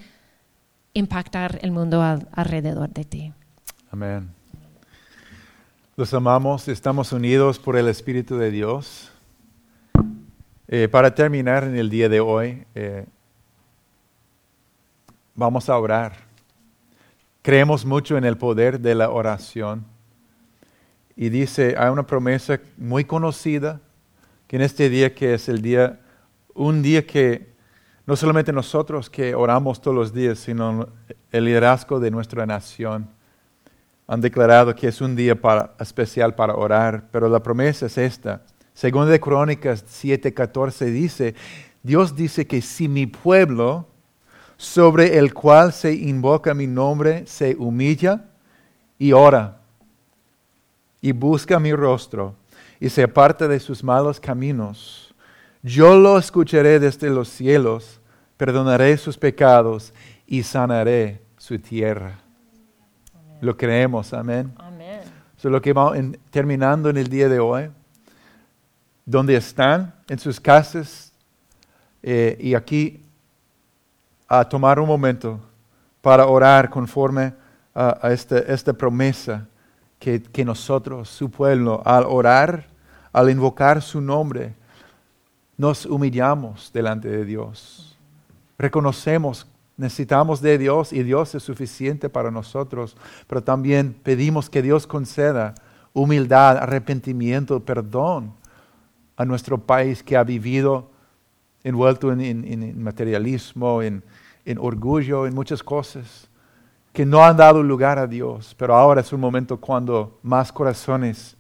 impactar 0.94 1.60
el 1.62 1.72
mundo 1.72 2.02
alrededor 2.32 2.90
de 2.90 3.06
ti. 3.06 3.34
Amén. 3.92 4.30
Los 5.96 6.14
amamos, 6.14 6.68
estamos 6.68 7.12
unidos 7.12 7.58
por 7.58 7.76
el 7.76 7.88
Espíritu 7.88 8.38
de 8.38 8.52
Dios. 8.52 9.12
Eh, 10.70 10.90
para 10.90 11.16
terminar 11.16 11.64
en 11.64 11.78
el 11.78 11.90
día 11.90 12.10
de 12.10 12.20
hoy, 12.20 12.66
eh, 12.76 13.06
vamos 15.34 15.70
a 15.70 15.78
orar. 15.78 16.12
Creemos 17.42 17.86
mucho 17.86 18.18
en 18.18 18.26
el 18.26 18.38
poder 18.38 18.82
de 18.82 18.94
la 18.94 19.10
oración. 19.10 19.86
Y 21.16 21.30
dice, 21.30 21.76
hay 21.78 21.90
una 21.90 22.06
promesa 22.06 22.60
muy 22.76 23.06
conocida, 23.06 23.80
que 24.46 24.58
en 24.58 24.62
este 24.62 24.90
día 24.90 25.16
que 25.16 25.36
es 25.36 25.48
el 25.48 25.62
día, 25.62 26.02
un 26.54 26.82
día 26.82 27.08
que 27.08 27.48
no 28.06 28.18
solamente 28.18 28.52
nosotros 28.52 29.10
que 29.10 29.36
oramos 29.36 29.80
todos 29.80 29.96
los 29.96 30.14
días, 30.14 30.38
sino 30.38 30.90
el 31.32 31.46
liderazgo 31.46 32.02
de 32.02 32.12
nuestra 32.12 32.46
nación 32.46 33.10
han 34.06 34.20
declarado 34.20 34.76
que 34.76 34.88
es 34.88 35.00
un 35.00 35.16
día 35.16 35.38
especial 35.80 36.36
para 36.36 36.56
orar, 36.56 37.06
pero 37.12 37.28
la 37.28 37.42
promesa 37.42 37.86
es 37.86 37.98
esta 37.98 38.42
según 38.78 39.10
de 39.10 39.20
Crónicas 39.20 39.84
7:14 39.88 40.86
dice, 40.92 41.34
Dios 41.82 42.16
dice 42.16 42.46
que 42.46 42.62
si 42.62 42.88
mi 42.88 43.08
pueblo, 43.08 43.88
sobre 44.56 45.18
el 45.18 45.34
cual 45.34 45.74
se 45.74 45.96
invoca 45.96 46.54
mi 46.54 46.68
nombre, 46.68 47.26
se 47.26 47.56
humilla 47.56 48.26
y 49.00 49.14
ora 49.14 49.62
y 51.02 51.12
busca 51.12 51.60
mi 51.60 51.74
rostro 51.74 52.36
y 52.80 52.90
se 52.90 53.02
aparta 53.02 53.48
de 53.48 53.60
sus 53.60 53.84
malos 53.84 54.20
caminos, 54.20 55.16
yo 55.64 55.98
lo 55.98 56.20
escucharé 56.20 56.80
desde 56.80 57.10
los 57.10 57.30
cielos, 57.30 58.00
perdonaré 58.38 58.96
sus 58.98 59.18
pecados 59.18 59.92
y 60.28 60.44
sanaré 60.44 61.20
su 61.40 61.58
tierra. 61.58 62.20
Lo 63.42 63.58
creemos, 63.58 64.14
amén. 64.14 64.54
Amén. 64.58 65.00
lo 65.42 65.60
que 65.64 65.74
vamos 65.74 65.98
terminando 66.30 66.92
en 66.92 66.98
el 66.98 67.08
día 67.08 67.28
de 67.28 67.40
hoy 67.40 67.72
donde 69.08 69.38
están, 69.38 69.96
en 70.10 70.20
sus 70.20 70.38
casas, 70.38 71.14
eh, 72.04 72.38
y 72.42 72.54
aquí 72.54 73.02
a 74.28 74.44
tomar 74.44 74.82
un 74.82 74.88
momento 74.88 75.40
para 76.02 76.28
orar 76.28 76.70
conforme 76.70 77.34
a, 77.74 78.12
este, 78.12 78.52
esta, 78.52 78.74
promesa 78.74 79.48
que, 79.98 80.22
que, 80.22 80.44
nosotros, 80.44 81.08
su 81.08 81.32
pueblo, 81.32 81.82
al 81.86 82.04
orar, 82.04 82.68
al 83.14 83.30
invocar 83.30 83.82
su 83.82 84.02
nombre, 84.02 84.54
nos 85.56 85.86
humillamos 85.86 86.70
delante 86.74 87.08
de 87.08 87.24
Dios. 87.24 87.98
Reconocemos, 88.58 89.48
necesitamos 89.78 90.42
de 90.42 90.58
Dios 90.58 90.92
y 90.92 91.04
Dios 91.04 91.34
es 91.34 91.44
suficiente 91.44 92.10
para 92.10 92.30
nosotros, 92.30 92.98
pero 93.26 93.42
también 93.42 93.94
pedimos 94.04 94.50
que 94.50 94.62
Dios 94.62 94.86
conceda 94.86 95.56
humildad, 95.94 96.58
arrepentimiento, 96.58 97.62
perdón 97.62 98.34
a 99.18 99.26
nuestro 99.26 99.58
país 99.58 100.04
que 100.04 100.16
ha 100.16 100.24
vivido 100.24 100.92
envuelto 101.64 102.12
en, 102.12 102.82
materialismo, 102.82 103.82
en, 103.82 104.04
orgullo, 104.60 105.26
en 105.26 105.34
muchas 105.34 105.62
cosas, 105.62 106.30
que 106.94 107.06
no 107.06 107.24
han 107.26 107.36
dado 107.36 107.62
lugar 107.62 108.00
a 108.00 108.08
Dios, 108.08 108.56
pero 108.58 108.76
ahora 108.76 109.02
es 109.02 109.12
un 109.12 109.20
momento 109.20 109.58
cuando 109.58 110.18
más 110.24 110.52
corazones 110.52 111.36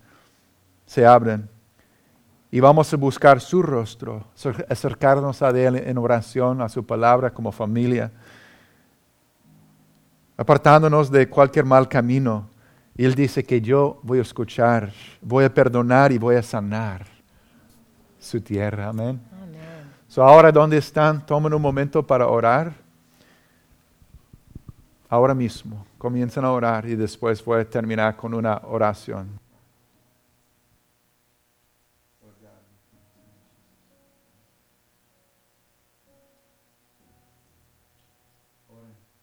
se 0.85 1.05
abren 1.05 1.47
Y 2.51 2.59
vamos 2.59 2.93
a 2.93 2.97
buscar 2.97 3.39
su 3.41 3.61
rostro, 3.61 4.23
acer- 4.35 4.65
acercarnos 4.69 5.41
a 5.41 5.49
Él 5.49 5.75
en 5.75 5.97
oración, 5.97 6.61
a 6.61 6.69
su 6.69 6.85
palabra 6.85 7.29
como 7.31 7.51
familia, 7.51 8.11
apartándonos 10.37 11.11
de 11.11 11.27
cualquier 11.27 11.65
mal 11.65 11.87
camino. 11.87 12.49
Él 12.95 13.15
dice 13.15 13.43
que 13.43 13.61
yo 13.61 13.99
voy 14.03 14.19
a 14.19 14.21
escuchar, 14.23 14.91
voy 15.21 15.45
a 15.45 15.53
perdonar 15.53 16.11
y 16.11 16.17
voy 16.17 16.35
a 16.35 16.41
sanar 16.43 17.16
su 18.27 18.41
tierra. 18.41 18.89
Amén. 18.89 19.19
Amén. 19.31 19.91
So, 20.07 20.23
ahora, 20.23 20.51
¿dónde 20.51 20.77
están? 20.77 21.25
Tomen 21.25 21.53
un 21.53 21.61
momento 21.61 22.05
para 22.05 22.27
orar. 22.27 22.73
Ahora 25.09 25.33
mismo. 25.33 25.85
Comiencen 25.97 26.43
a 26.43 26.51
orar 26.51 26.85
y 26.85 26.95
después 26.95 27.43
voy 27.43 27.61
a 27.61 27.69
terminar 27.69 28.15
con 28.15 28.33
una 28.33 28.61
oración. 28.65 29.39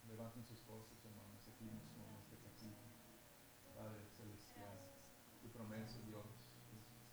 Levanten 0.08 0.44
sus 0.44 0.58
voces, 0.66 0.98
este. 1.34 1.52
Padre 3.76 4.02
Celestial, 4.16 4.78
tu 5.42 5.48
promesa, 5.50 5.98
Dios, 6.06 6.24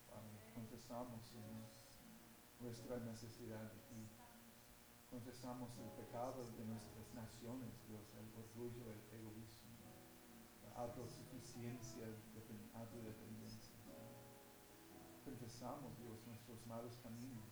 Padre, 0.07 0.31
confesamos, 0.55 1.21
Señor, 1.27 1.80
nuestra 2.62 2.97
necesidad 2.99 3.64
de 3.72 3.80
ti. 3.89 4.07
Confesamos 5.09 5.78
el 5.78 5.89
pecado 6.05 6.45
de 6.57 6.64
nuestras 6.66 7.14
naciones, 7.14 7.74
Dios, 7.88 8.05
el 8.16 8.30
orgullo, 8.38 8.91
el 8.91 9.01
egoísmo, 9.20 9.76
la 10.64 10.82
autosuficiencia, 10.82 12.05
depen- 12.34 12.72
autodependencia. 12.74 13.76
Confesamos, 15.26 15.97
Dios, 15.99 16.26
nuestros 16.28 16.66
malos 16.66 16.97
caminos 17.03 17.49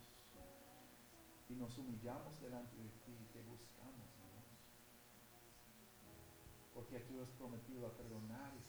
y 1.50 1.56
nos 1.56 1.78
humillamos 1.78 2.40
delante 2.40 2.78
de 2.78 2.90
ti 3.06 3.12
y 3.12 3.26
te 3.34 3.42
buscamos, 3.42 4.08
Dios. 4.16 4.30
Porque 6.74 7.00
tú 7.02 7.20
has 7.22 7.30
prometido 7.32 7.88
a 7.88 7.92
perdonar 7.98 8.54
y 8.56 8.62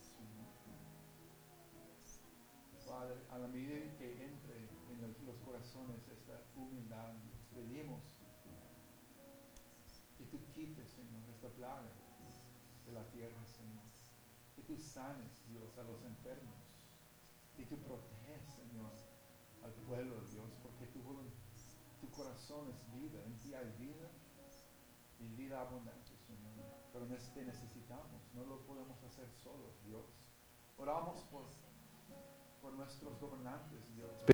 Señor. 0.00 0.52
Padre, 2.88 3.20
a 3.30 3.38
la 3.38 3.48
medida 3.48 3.74
que 3.96 4.24
entre 4.24 4.58
en 4.58 4.66
los, 4.66 4.71
los 4.71 4.71
corazones 5.44 6.08
esta 6.08 6.40
humildad, 6.56 7.14
pedimos 7.54 8.02
que 10.16 10.24
tú 10.26 10.38
quites, 10.54 10.88
Señor, 10.90 11.22
esta 11.30 11.48
plaga 11.48 11.90
de 12.86 12.92
la 12.92 13.04
tierra, 13.10 13.44
Señor. 13.46 13.84
Que 14.56 14.62
tú 14.62 14.76
sanes, 14.76 15.44
Dios, 15.48 15.76
a 15.78 15.82
los 15.82 16.02
enfermos. 16.04 16.54
Que 17.56 17.66
tú 17.66 17.78
proteges, 17.78 18.42
Señor, 18.54 18.92
al 19.62 19.72
pueblo, 19.86 20.20
Dios, 20.30 20.50
porque 20.62 20.86
tu, 20.86 21.00
tu 22.00 22.10
corazón 22.10 22.68
es 22.70 22.92
vida, 22.92 23.22
en 23.24 23.38
ti 23.38 23.54
hay 23.54 23.70
vida 23.78 24.10
y 25.20 25.28
vida 25.36 25.60
abundante, 25.60 26.16
Señor. 26.26 26.52
Pero 26.92 27.06
te 27.06 27.44
necesitamos, 27.44 28.22
no 28.34 28.44
lo 28.44 28.64
podemos 28.66 29.02
hacer 29.04 29.30
solos, 29.30 29.82
Dios. 29.84 30.06
Oramos 30.78 31.22
por 31.24 31.44
por 32.62 32.72
nuestros 32.74 33.18
gobernantes, 33.20 33.80
Dios. 33.96 34.31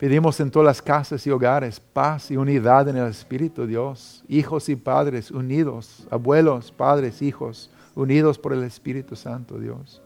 Pedimos 0.00 0.40
en 0.40 0.50
todas 0.50 0.64
las 0.64 0.80
casas 0.80 1.26
y 1.26 1.30
hogares 1.30 1.78
paz 1.78 2.30
y 2.30 2.36
unidad 2.38 2.88
en 2.88 2.96
el 2.96 3.06
Espíritu, 3.08 3.66
Dios. 3.66 4.24
Hijos 4.28 4.70
y 4.70 4.76
padres 4.76 5.30
unidos, 5.30 6.06
abuelos, 6.10 6.72
padres, 6.72 7.20
hijos, 7.20 7.70
unidos 7.94 8.38
por 8.38 8.54
el 8.54 8.62
Espíritu 8.62 9.14
Santo, 9.14 9.58
Dios. 9.58 10.00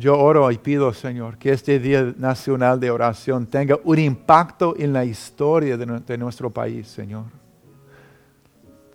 Yo 0.00 0.18
oro 0.18 0.50
y 0.50 0.56
pido, 0.56 0.94
Señor, 0.94 1.36
que 1.36 1.52
este 1.52 1.78
Día 1.78 2.14
Nacional 2.16 2.80
de 2.80 2.90
Oración 2.90 3.46
tenga 3.46 3.78
un 3.84 3.98
impacto 3.98 4.74
en 4.78 4.94
la 4.94 5.04
historia 5.04 5.76
de, 5.76 5.84
nu- 5.84 6.00
de 6.00 6.16
nuestro 6.16 6.48
país, 6.48 6.88
Señor. 6.88 7.26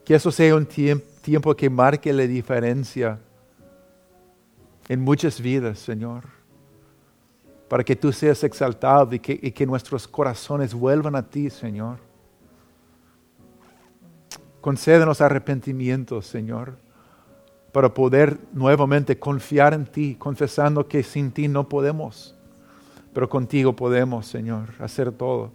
Que 0.03 0.15
eso 0.15 0.31
sea 0.31 0.55
un 0.55 0.65
tiemp- 0.65 1.03
tiempo 1.21 1.55
que 1.55 1.69
marque 1.69 2.11
la 2.11 2.23
diferencia 2.23 3.19
en 4.89 4.99
muchas 4.99 5.39
vidas, 5.39 5.77
Señor. 5.77 6.23
Para 7.69 7.83
que 7.83 7.95
tú 7.95 8.11
seas 8.11 8.43
exaltado 8.43 9.13
y 9.13 9.19
que, 9.19 9.39
y 9.39 9.51
que 9.51 9.67
nuestros 9.67 10.07
corazones 10.07 10.73
vuelvan 10.73 11.15
a 11.15 11.21
ti, 11.21 11.51
Señor. 11.51 11.97
Concédenos 14.59 15.21
arrepentimiento, 15.21 16.23
Señor 16.23 16.83
para 17.75 17.93
poder 17.93 18.39
nuevamente 18.53 19.19
confiar 19.19 19.73
en 19.73 19.85
ti, 19.85 20.15
confesando 20.15 20.87
que 20.87 21.03
sin 21.03 21.33
ti 21.33 21.49
no 21.49 21.67
podemos, 21.67 22.33
pero 23.11 23.27
contigo 23.27 23.75
podemos, 23.75 24.27
Señor, 24.27 24.73
hacer 24.79 25.11
todo. 25.11 25.51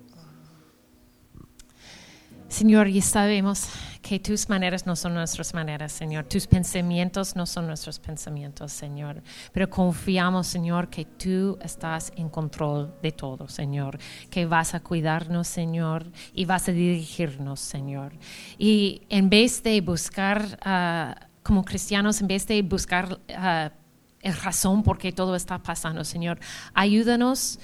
Señor, 2.47 2.89
y 2.89 3.01
sabemos 3.01 3.71
que 4.03 4.21
tus 4.21 4.51
maneras 4.51 4.85
no 4.85 4.97
son 4.97 5.15
nuestras 5.15 5.55
maneras, 5.55 5.93
Señor. 5.93 6.25
Tus 6.25 6.47
pensamientos 6.47 7.37
no 7.37 7.47
son 7.47 7.67
nuestros 7.67 7.99
pensamientos, 7.99 8.71
Señor. 8.71 9.23
Pero 9.53 9.71
confiamos, 9.71 10.47
Señor, 10.47 10.91
que 10.91 11.07
tú 11.07 11.57
estás 11.63 12.13
en 12.17 12.29
control 12.29 12.93
de 13.01 13.13
todo, 13.13 13.49
Señor. 13.49 13.99
Que 14.29 14.45
vas 14.45 14.75
a 14.75 14.81
cuidarnos, 14.81 15.49
Señor, 15.49 16.05
y 16.35 16.45
vas 16.45 16.69
a 16.69 16.73
dirigirnos, 16.73 17.61
Señor. 17.61 18.13
Y 18.59 19.07
en 19.09 19.31
vez 19.31 19.63
de 19.63 19.81
buscar, 19.81 20.59
ah, 20.63 21.30
como 21.51 21.65
cristianos, 21.65 22.21
en 22.21 22.29
vez 22.29 22.47
de 22.47 22.63
buscar 22.63 23.19
el 23.27 24.37
razón 24.37 24.85
por 24.85 24.99
qué 24.99 25.11
todo 25.11 25.35
está 25.35 25.59
pasando, 25.61 26.05
Señor, 26.05 26.39
ayúdanos 26.75 27.59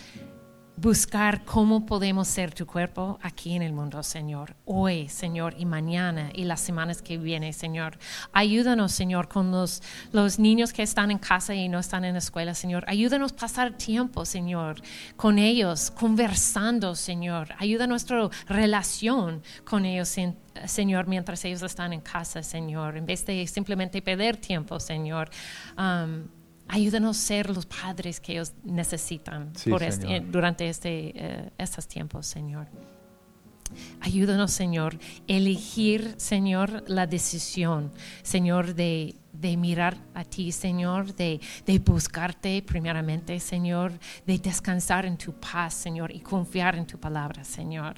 buscar 0.77 1.45
cómo 1.45 1.87
podemos 1.87 2.29
ser 2.29 2.53
tu 2.53 2.67
cuerpo 2.67 3.19
aquí 3.23 3.55
en 3.55 3.63
el 3.63 3.73
mundo, 3.73 4.03
Señor. 4.03 4.57
Hoy, 4.67 5.09
Señor, 5.09 5.55
y 5.59 5.65
mañana 5.65 6.31
y 6.35 6.45
las 6.45 6.61
semanas 6.61 7.01
que 7.01 7.17
vienen, 7.17 7.53
Señor. 7.53 7.99
Ayúdanos, 8.33 8.93
Señor, 8.93 9.29
con 9.29 9.51
los, 9.51 9.83
los 10.13 10.39
niños 10.39 10.73
que 10.73 10.83
están 10.83 11.11
en 11.11 11.19
casa 11.19 11.55
y 11.55 11.69
no 11.69 11.79
están 11.79 12.05
en 12.05 12.13
la 12.13 12.19
escuela, 12.19 12.55
Señor. 12.55 12.85
Ayúdanos 12.89 13.33
a 13.33 13.37
pasar 13.37 13.73
tiempo, 13.73 14.25
Señor, 14.27 14.83
con 15.17 15.39
ellos, 15.39 15.91
conversando, 15.91 16.95
Señor. 16.95 17.49
Ayuda 17.59 17.87
nuestra 17.87 18.29
relación 18.47 19.43
con 19.65 19.87
ellos, 19.87 20.15
Señor, 20.67 21.07
mientras 21.07 21.45
ellos 21.47 21.63
están 21.63 21.95
en 21.95 22.03
casa, 22.03 22.43
Señor. 22.43 22.99
En 22.99 23.07
vez 23.07 23.25
de 23.25 23.47
simplemente 23.47 24.03
perder 24.03 24.37
tiempo, 24.37 24.79
Señor. 24.79 25.31
Um, 25.79 26.36
Ayúdanos 26.69 27.17
a 27.17 27.21
ser 27.21 27.51
los 27.51 27.65
padres 27.67 28.21
que 28.21 28.33
ellos 28.33 28.53
necesitan 28.65 29.53
Sí, 29.57 29.71
por 29.71 29.83
este- 29.83 30.21
durante 30.21 30.69
este, 30.69 31.13
eh, 31.15 31.51
estos 31.59 31.87
tiempos, 31.87 32.27
Señor. 32.27 32.67
Ayúdanos, 34.01 34.53
Señor, 34.53 34.97
elegir, 35.27 36.15
Señor, 36.19 36.85
la 36.87 37.07
decisión, 37.07 37.91
Señor, 38.23 38.75
de, 38.75 39.17
de 39.33 39.57
mirar 39.57 39.97
a 40.15 40.25
ti, 40.25 40.53
Señor, 40.53 41.15
de, 41.17 41.41
de 41.67 41.79
buscarte 41.81 42.63
primeramente, 42.63 43.41
Señor, 43.41 43.93
de 44.25 44.39
descansar 44.39 45.05
en 45.05 45.17
tu 45.19 45.33
paz, 45.33 45.75
Señor, 45.75 46.13
y 46.15 46.21
confiar 46.21 46.77
en 46.77 46.87
tu 46.87 46.99
palabra, 46.99 47.43
Señor. 47.43 47.97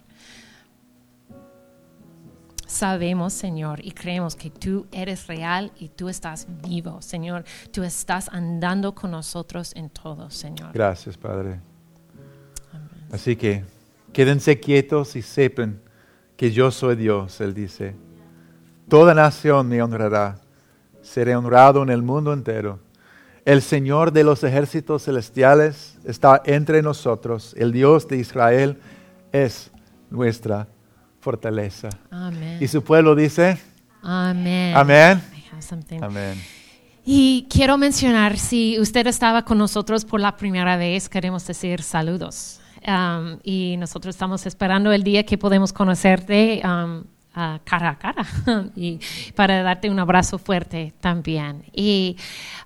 Sabemos, 2.68 3.32
Señor, 3.32 3.80
y 3.82 3.92
creemos 3.92 4.36
que 4.36 4.50
tú 4.50 4.86
eres 4.92 5.26
real 5.26 5.72
y 5.78 5.88
tú 5.88 6.10
estás 6.10 6.46
vivo, 6.62 7.00
Señor. 7.00 7.44
Tú 7.72 7.82
estás 7.82 8.28
andando 8.28 8.94
con 8.94 9.10
nosotros 9.12 9.72
en 9.74 9.88
todo, 9.88 10.28
Señor. 10.28 10.72
Gracias, 10.74 11.16
Padre. 11.16 11.60
Amén. 12.70 13.06
Así 13.10 13.36
que 13.36 13.64
quédense 14.12 14.60
quietos 14.60 15.16
y 15.16 15.22
sepan 15.22 15.80
que 16.36 16.50
yo 16.50 16.70
soy 16.70 16.96
Dios, 16.96 17.40
Él 17.40 17.54
dice. 17.54 17.96
Toda 18.86 19.14
nación 19.14 19.66
me 19.66 19.80
honrará. 19.80 20.38
Seré 21.00 21.34
honrado 21.36 21.82
en 21.82 21.88
el 21.88 22.02
mundo 22.02 22.34
entero. 22.34 22.80
El 23.46 23.62
Señor 23.62 24.12
de 24.12 24.24
los 24.24 24.44
ejércitos 24.44 25.04
celestiales 25.04 25.96
está 26.04 26.42
entre 26.44 26.82
nosotros. 26.82 27.54
El 27.56 27.72
Dios 27.72 28.06
de 28.08 28.18
Israel 28.18 28.78
es 29.32 29.70
nuestra 30.10 30.68
fortaleza. 31.28 31.90
Amén. 32.10 32.56
Y 32.58 32.68
su 32.68 32.82
pueblo 32.82 33.14
dice, 33.14 33.58
Amén. 34.02 34.74
amén. 34.74 35.20
Amén. 36.00 36.42
Y 37.04 37.46
quiero 37.50 37.76
mencionar, 37.76 38.38
si 38.38 38.80
usted 38.80 39.06
estaba 39.06 39.44
con 39.44 39.58
nosotros 39.58 40.06
por 40.06 40.20
la 40.20 40.38
primera 40.38 40.78
vez, 40.78 41.06
queremos 41.10 41.46
decir 41.46 41.82
saludos. 41.82 42.60
Um, 42.86 43.40
y 43.42 43.76
nosotros 43.76 44.14
estamos 44.14 44.46
esperando 44.46 44.90
el 44.90 45.02
día 45.02 45.26
que 45.26 45.36
podemos 45.36 45.70
conocerte 45.74 46.62
um, 46.64 47.04
cara 47.64 47.90
a 47.90 47.98
cara 47.98 48.26
y 48.76 48.98
para 49.34 49.62
darte 49.62 49.90
un 49.90 49.98
abrazo 49.98 50.38
fuerte 50.38 50.92
también. 51.00 51.64
Y 51.72 52.16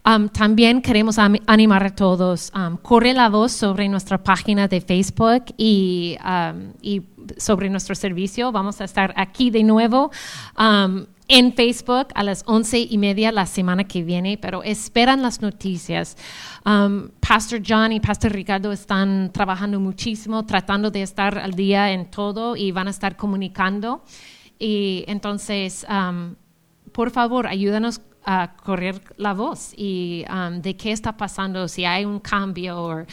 um, 0.04 0.28
también 0.28 0.82
queremos 0.82 1.18
animar 1.18 1.84
a 1.84 1.94
todos, 1.94 2.52
um, 2.54 2.76
corre 2.76 3.12
la 3.12 3.28
voz 3.28 3.52
sobre 3.52 3.88
nuestra 3.88 4.22
página 4.22 4.68
de 4.68 4.80
Facebook 4.80 5.44
y, 5.56 6.16
um, 6.24 6.72
y 6.80 7.02
sobre 7.36 7.68
nuestro 7.70 7.94
servicio. 7.94 8.52
Vamos 8.52 8.80
a 8.80 8.84
estar 8.84 9.12
aquí 9.16 9.50
de 9.50 9.62
nuevo. 9.62 10.10
um, 10.58 11.06
en 11.28 11.54
Facebook 11.54 12.08
a 12.14 12.22
las 12.22 12.42
once 12.46 12.78
y 12.78 12.98
media 12.98 13.32
la 13.32 13.46
semana 13.46 13.84
que 13.84 14.02
viene, 14.02 14.36
pero 14.36 14.62
esperan 14.62 15.22
las 15.22 15.40
noticias. 15.40 16.16
Pastor 17.20 17.62
John 17.66 17.92
y 17.92 18.00
Pastor 18.00 18.32
Ricardo 18.32 18.70
están 18.70 19.30
trabajando 19.32 19.80
muchísimo, 19.80 20.44
tratando 20.44 20.90
de 20.90 21.02
estar 21.02 21.38
al 21.38 21.52
día 21.52 21.90
en 21.92 22.10
todo 22.10 22.54
y 22.54 22.70
van 22.70 22.88
a 22.88 22.90
estar 22.90 23.16
comunicando. 23.16 24.04
Y 24.58 25.04
entonces, 25.08 25.86
um, 25.88 26.34
por 26.92 27.10
favor, 27.10 27.46
ayúdanos 27.46 28.00
a 28.24 28.54
correr 28.56 29.02
la 29.16 29.34
voz 29.34 29.72
y 29.76 30.24
um, 30.30 30.60
de 30.60 30.76
qué 30.76 30.92
está 30.92 31.16
pasando, 31.16 31.66
si 31.68 31.84
hay 31.84 32.04
un 32.04 32.20
cambio. 32.20 32.80
o 32.80 33.06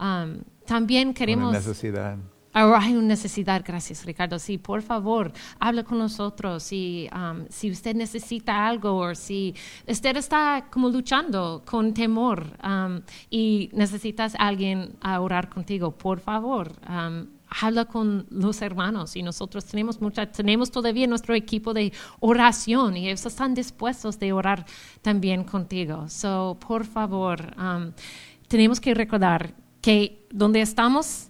um, 0.00 0.38
también 0.66 1.14
queremos... 1.14 1.50
Una 1.50 1.58
necesidad. 1.58 2.18
Ahora 2.56 2.80
hay 2.80 2.94
una 2.94 3.08
necesidad, 3.08 3.62
gracias 3.62 4.06
Ricardo. 4.06 4.38
Sí, 4.38 4.56
por 4.56 4.80
favor, 4.80 5.30
habla 5.60 5.84
con 5.84 5.98
nosotros. 5.98 6.62
Si, 6.62 7.06
um, 7.14 7.44
si 7.50 7.70
usted 7.70 7.94
necesita 7.94 8.66
algo 8.66 8.96
o 8.96 9.14
si 9.14 9.54
usted 9.86 10.16
está 10.16 10.66
como 10.70 10.88
luchando 10.88 11.62
con 11.66 11.92
temor 11.92 12.56
um, 12.64 13.02
y 13.28 13.68
necesitas 13.74 14.34
a 14.36 14.46
alguien 14.46 14.96
a 15.02 15.20
orar 15.20 15.50
contigo, 15.50 15.98
por 15.98 16.18
favor, 16.18 16.72
um, 16.88 17.26
habla 17.48 17.84
con 17.84 18.26
los 18.30 18.62
hermanos. 18.62 19.16
Y 19.16 19.22
nosotros 19.22 19.64
tenemos 19.64 20.00
mucha, 20.00 20.30
tenemos 20.30 20.70
todavía 20.70 21.06
nuestro 21.06 21.34
equipo 21.34 21.74
de 21.74 21.92
oración 22.20 22.96
y 22.96 23.08
ellos 23.08 23.26
están 23.26 23.54
dispuestos 23.54 24.18
de 24.18 24.32
orar 24.32 24.66
también 25.02 25.44
contigo. 25.44 26.08
So, 26.08 26.58
por 26.66 26.84
favor, 26.84 27.54
um, 27.58 27.92
tenemos 28.48 28.80
que 28.80 28.94
recordar 28.94 29.54
que 29.80 30.26
donde 30.30 30.60
estamos 30.60 31.28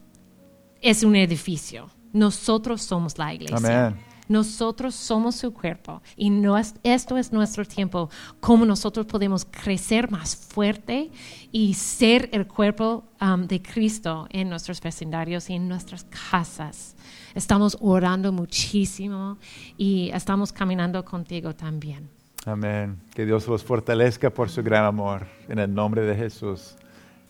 es 0.81 1.03
un 1.03 1.17
edificio. 1.17 1.91
Nosotros 2.13 2.83
somos 2.83 3.19
la 3.19 3.35
iglesia. 3.35 3.95
Nosotros 4.29 4.95
somos 4.95 5.37
su 5.37 5.53
cuerpo 5.53 6.03
y 6.17 6.31
no 6.31 6.57
es- 6.59 6.75
esto 6.83 7.17
es 7.17 7.33
nuestro 7.33 7.65
tiempo, 7.65 8.11
como 8.41 8.65
nosotros 8.65 9.07
podemos 9.07 9.45
crecer 9.45 10.11
más 10.11 10.35
fuerte 10.37 11.11
y 11.53 11.75
ser 11.75 12.29
el 12.33 12.47
cuerpo 12.47 13.05
um, 13.21 13.47
de 13.47 13.63
Cristo 13.63 14.27
en 14.31 14.49
nuestros 14.49 14.81
vecindarios 14.81 15.49
y 15.51 15.55
en 15.55 15.69
nuestras 15.69 16.05
casas. 16.31 16.97
Estamos 17.35 17.77
orando 17.81 18.33
muchísimo 18.33 19.39
y 19.77 20.11
estamos 20.13 20.53
caminando 20.53 21.05
contigo 21.05 21.55
también. 21.55 22.09
Amén. 22.45 22.99
Que 23.15 23.27
Dios 23.27 23.47
los 23.49 23.65
fortalezca 23.65 24.31
por 24.31 24.49
su 24.51 24.63
gran 24.63 24.85
amor. 24.85 25.27
En 25.49 25.59
el 25.59 25.73
nombre 25.75 26.03
de 26.03 26.15
Jesús. 26.15 26.77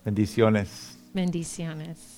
Bendiciones. 0.04 0.98
Bendiciones. 1.14 2.15